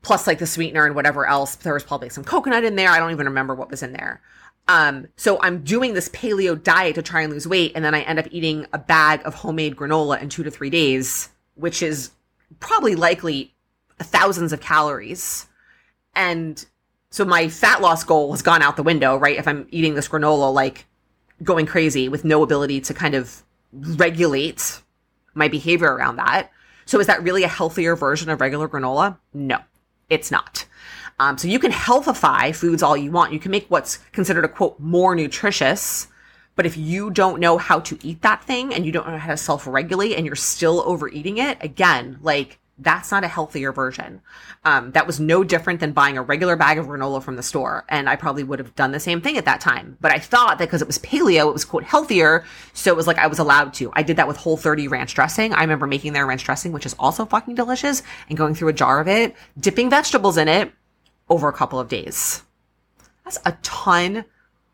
Plus, 0.00 0.26
like 0.26 0.38
the 0.38 0.46
sweetener 0.46 0.86
and 0.86 0.94
whatever 0.94 1.26
else. 1.26 1.54
There 1.56 1.74
was 1.74 1.84
probably 1.84 2.08
some 2.08 2.24
coconut 2.24 2.64
in 2.64 2.76
there. 2.76 2.88
I 2.88 2.98
don't 2.98 3.12
even 3.12 3.26
remember 3.26 3.54
what 3.54 3.70
was 3.70 3.82
in 3.82 3.92
there. 3.92 4.20
Um, 4.68 5.08
so 5.16 5.40
I'm 5.42 5.64
doing 5.64 5.94
this 5.94 6.08
paleo 6.10 6.60
diet 6.60 6.94
to 6.94 7.02
try 7.02 7.22
and 7.22 7.32
lose 7.32 7.46
weight, 7.46 7.72
and 7.74 7.84
then 7.84 7.94
I 7.94 8.02
end 8.02 8.18
up 8.18 8.26
eating 8.30 8.66
a 8.72 8.78
bag 8.78 9.20
of 9.24 9.34
homemade 9.34 9.76
granola 9.76 10.20
in 10.20 10.28
two 10.28 10.42
to 10.44 10.50
three 10.50 10.70
days, 10.70 11.30
which 11.54 11.82
is 11.82 12.10
probably 12.60 12.94
likely 12.94 13.54
thousands 13.98 14.52
of 14.52 14.60
calories. 14.60 15.46
And 16.14 16.64
so 17.10 17.24
my 17.24 17.48
fat 17.48 17.80
loss 17.80 18.04
goal 18.04 18.32
has 18.32 18.42
gone 18.42 18.62
out 18.62 18.76
the 18.76 18.82
window, 18.82 19.16
right? 19.16 19.36
If 19.36 19.48
I'm 19.48 19.66
eating 19.70 19.94
this 19.94 20.08
granola 20.08 20.52
like 20.52 20.86
going 21.42 21.66
crazy 21.66 22.08
with 22.08 22.24
no 22.24 22.42
ability 22.42 22.80
to 22.82 22.94
kind 22.94 23.14
of 23.14 23.42
regulate 23.72 24.80
my 25.34 25.48
behavior 25.48 25.92
around 25.92 26.16
that. 26.16 26.50
So 26.84 27.00
is 27.00 27.06
that 27.06 27.22
really 27.22 27.42
a 27.42 27.48
healthier 27.48 27.96
version 27.96 28.30
of 28.30 28.40
regular 28.40 28.68
granola? 28.68 29.18
No, 29.32 29.58
it's 30.08 30.30
not. 30.30 30.66
Um, 31.18 31.38
so 31.38 31.48
you 31.48 31.58
can 31.58 31.72
healthify 31.72 32.54
foods 32.54 32.82
all 32.82 32.96
you 32.96 33.10
want. 33.10 33.32
You 33.32 33.38
can 33.38 33.50
make 33.50 33.66
what's 33.68 33.98
considered 34.12 34.44
a 34.44 34.48
quote 34.48 34.78
more 34.80 35.14
nutritious. 35.14 36.08
But 36.54 36.66
if 36.66 36.76
you 36.76 37.10
don't 37.10 37.40
know 37.40 37.58
how 37.58 37.80
to 37.80 37.98
eat 38.02 38.22
that 38.22 38.44
thing 38.44 38.74
and 38.74 38.84
you 38.84 38.92
don't 38.92 39.08
know 39.08 39.16
how 39.16 39.30
to 39.30 39.36
self 39.36 39.66
regulate 39.66 40.16
and 40.16 40.26
you're 40.26 40.36
still 40.36 40.82
overeating 40.86 41.38
it, 41.38 41.58
again, 41.62 42.18
like 42.22 42.58
that's 42.78 43.10
not 43.10 43.24
a 43.24 43.28
healthier 43.28 43.72
version. 43.72 44.20
Um, 44.64 44.92
that 44.92 45.06
was 45.06 45.20
no 45.20 45.44
different 45.44 45.80
than 45.80 45.92
buying 45.92 46.16
a 46.16 46.22
regular 46.22 46.56
bag 46.56 46.78
of 46.78 46.86
granola 46.86 47.22
from 47.22 47.36
the 47.36 47.42
store. 47.42 47.84
And 47.88 48.08
I 48.08 48.16
probably 48.16 48.44
would 48.44 48.58
have 48.58 48.74
done 48.74 48.92
the 48.92 49.00
same 49.00 49.20
thing 49.20 49.36
at 49.36 49.44
that 49.44 49.60
time. 49.60 49.96
But 50.00 50.12
I 50.12 50.18
thought 50.18 50.58
that 50.58 50.66
because 50.66 50.82
it 50.82 50.86
was 50.86 50.98
paleo, 50.98 51.48
it 51.48 51.52
was 51.52 51.64
quote 51.64 51.84
healthier. 51.84 52.44
So 52.72 52.92
it 52.92 52.96
was 52.96 53.06
like 53.06 53.18
I 53.18 53.26
was 53.26 53.38
allowed 53.38 53.74
to. 53.74 53.90
I 53.94 54.02
did 54.02 54.16
that 54.16 54.28
with 54.28 54.36
Whole 54.36 54.56
30 54.56 54.88
ranch 54.88 55.14
dressing. 55.14 55.52
I 55.52 55.60
remember 55.62 55.86
making 55.86 56.12
their 56.12 56.26
ranch 56.26 56.44
dressing, 56.44 56.72
which 56.72 56.86
is 56.86 56.96
also 56.98 57.24
fucking 57.24 57.54
delicious, 57.54 58.02
and 58.28 58.38
going 58.38 58.54
through 58.54 58.68
a 58.68 58.74
jar 58.74 59.00
of 59.00 59.08
it, 59.08 59.34
dipping 59.58 59.90
vegetables 59.90 60.36
in 60.36 60.48
it, 60.48 60.72
over 61.32 61.48
a 61.48 61.52
couple 61.52 61.80
of 61.80 61.88
days. 61.88 62.42
That's 63.24 63.38
a 63.46 63.56
ton 63.62 64.26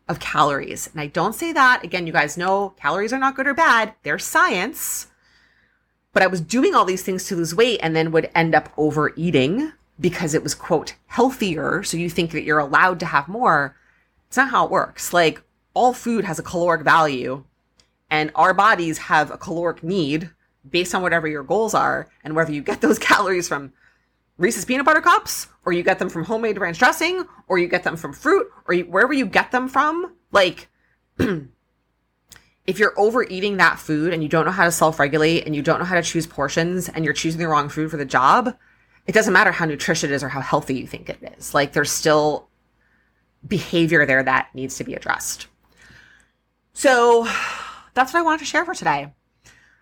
of 0.09 0.19
calories. 0.19 0.87
And 0.91 0.99
I 0.99 1.07
don't 1.07 1.33
say 1.33 1.53
that. 1.53 1.85
Again, 1.85 2.05
you 2.05 2.11
guys 2.11 2.37
know 2.37 2.73
calories 2.77 3.13
are 3.13 3.17
not 3.17 3.37
good 3.37 3.47
or 3.47 3.53
bad, 3.53 3.93
they're 4.03 4.19
science. 4.19 5.07
But 6.11 6.21
I 6.21 6.27
was 6.27 6.41
doing 6.41 6.75
all 6.75 6.83
these 6.83 7.03
things 7.03 7.23
to 7.25 7.35
lose 7.37 7.55
weight 7.55 7.79
and 7.81 7.95
then 7.95 8.11
would 8.11 8.29
end 8.35 8.53
up 8.55 8.73
overeating 8.75 9.71
because 10.01 10.33
it 10.33 10.43
was, 10.43 10.53
quote, 10.53 10.95
healthier. 11.07 11.81
So 11.83 11.95
you 11.95 12.09
think 12.09 12.31
that 12.31 12.43
you're 12.43 12.59
allowed 12.59 12.99
to 12.99 13.05
have 13.05 13.29
more. 13.29 13.77
It's 14.27 14.35
not 14.35 14.49
how 14.49 14.65
it 14.65 14.71
works. 14.71 15.13
Like, 15.13 15.41
all 15.73 15.93
food 15.93 16.25
has 16.25 16.39
a 16.39 16.43
caloric 16.43 16.81
value, 16.81 17.45
and 18.09 18.31
our 18.35 18.53
bodies 18.53 18.97
have 18.97 19.31
a 19.31 19.37
caloric 19.37 19.81
need 19.81 20.31
based 20.69 20.93
on 20.93 21.01
whatever 21.01 21.27
your 21.27 21.43
goals 21.43 21.73
are 21.73 22.09
and 22.23 22.35
whether 22.35 22.51
you 22.51 22.61
get 22.61 22.81
those 22.81 22.99
calories 22.99 23.47
from 23.47 23.71
Reese's 24.39 24.63
peanut 24.63 24.85
butter 24.85 25.01
cups 25.01 25.47
or 25.65 25.73
you 25.73 25.83
get 25.83 25.99
them 25.99 26.09
from 26.09 26.23
homemade 26.23 26.57
ranch 26.57 26.79
dressing 26.79 27.25
or 27.49 27.59
you 27.59 27.67
get 27.67 27.83
them 27.83 27.97
from 27.97 28.13
fruit 28.13 28.47
or 28.67 28.73
you, 28.73 28.85
wherever 28.85 29.11
you 29.11 29.25
get 29.25 29.51
them 29.51 29.67
from, 29.67 30.15
like 30.31 30.69
if 31.19 32.79
you're 32.79 32.97
overeating 32.97 33.57
that 33.57 33.79
food 33.79 34.13
and 34.13 34.23
you 34.23 34.29
don't 34.29 34.45
know 34.45 34.51
how 34.51 34.63
to 34.63 34.71
self-regulate 34.71 35.45
and 35.45 35.57
you 35.57 35.61
don't 35.61 35.79
know 35.79 35.85
how 35.85 35.95
to 35.95 36.01
choose 36.01 36.25
portions 36.25 36.87
and 36.87 37.03
you're 37.03 37.13
choosing 37.13 37.37
the 37.37 37.49
wrong 37.49 37.67
food 37.67 37.91
for 37.91 37.97
the 37.97 38.05
job, 38.05 38.55
it 39.05 39.11
doesn't 39.11 39.33
matter 39.33 39.51
how 39.51 39.65
nutritious 39.65 40.05
it 40.05 40.11
is 40.11 40.23
or 40.23 40.29
how 40.29 40.39
healthy 40.39 40.75
you 40.75 40.87
think 40.87 41.09
it 41.09 41.35
is. 41.37 41.53
Like 41.53 41.73
there's 41.73 41.91
still 41.91 42.47
behavior 43.45 44.05
there 44.05 44.23
that 44.23 44.55
needs 44.55 44.77
to 44.77 44.85
be 44.85 44.93
addressed. 44.93 45.47
So 46.71 47.27
that's 47.93 48.13
what 48.13 48.19
I 48.19 48.23
wanted 48.23 48.39
to 48.39 48.45
share 48.45 48.63
for 48.63 48.73
today. 48.73 49.11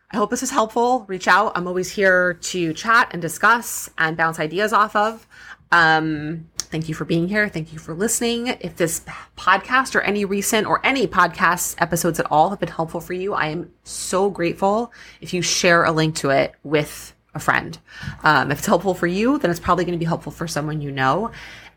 I 0.10 0.17
hope 0.17 0.30
this 0.30 0.43
is 0.43 0.52
helpful. 0.52 1.04
Reach 1.08 1.28
out. 1.28 1.52
I'm 1.56 1.67
always 1.67 1.91
here 1.91 2.36
to 2.36 2.74
chat 2.74 3.10
and 3.12 3.22
discuss 3.22 3.89
and 3.98 4.15
bounce 4.15 4.39
ideas 4.39 4.72
off 4.72 4.96
of. 4.96 5.28
Um, 5.70 6.50
thank 6.58 6.88
you 6.88 6.96
for 6.96 7.04
being 7.04 7.28
here. 7.28 7.50
Thank 7.50 7.74
you 7.74 7.80
for 7.80 7.93
listening. 7.93 8.48
If 8.48 8.78
this 8.78 9.02
podcast 9.36 9.96
or 9.96 10.02
any 10.02 10.24
recent 10.24 10.65
or 10.65 10.80
any 10.86 11.08
podcast 11.08 11.76
episodes 11.80 12.22
at 12.22 12.32
all 12.32 12.52
have 12.52 12.60
been 12.60 12.70
helpful 12.70 13.02
for 13.02 13.12
you, 13.12 13.34
I 13.34 13.48
am 13.48 13.74
so 13.84 14.30
grateful 14.30 14.93
if 15.20 15.34
you 15.34 15.41
share 15.41 15.84
a 15.84 15.91
link 15.91 16.15
to 16.17 16.30
it 16.30 16.56
with 16.63 17.13
a 17.36 17.39
friend. 17.39 17.78
Um, 18.24 18.50
if 18.50 18.60
it's 18.60 18.67
helpful 18.67 18.93
for 18.93 19.08
you, 19.08 19.38
then 19.39 19.52
it's 19.52 19.60
probably 19.60 19.84
going 19.84 19.98
to 19.98 20.00
be 20.00 20.06
helpful 20.06 20.32
for 20.32 20.48
someone 20.48 20.80
you 20.80 20.91
know. 20.91 21.32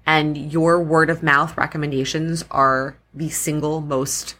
And 0.06 0.52
your 0.52 0.80
word 0.80 1.10
of 1.10 1.24
mouth 1.24 1.56
recommendations 1.56 2.44
are 2.52 2.96
the 3.12 3.28
single 3.28 3.80
most 3.80 4.36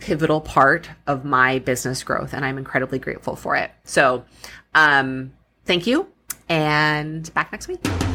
pivotal 0.00 0.40
part 0.40 0.90
of 1.06 1.24
my 1.24 1.60
business 1.60 2.02
growth. 2.02 2.32
And 2.32 2.44
I'm 2.44 2.58
incredibly 2.58 2.98
grateful 2.98 3.36
for 3.36 3.54
it. 3.56 3.70
So, 3.84 4.24
um, 4.74 5.32
thank 5.64 5.86
you 5.86 6.08
and 6.48 7.32
back 7.34 7.52
next 7.52 7.68
week. 7.68 8.09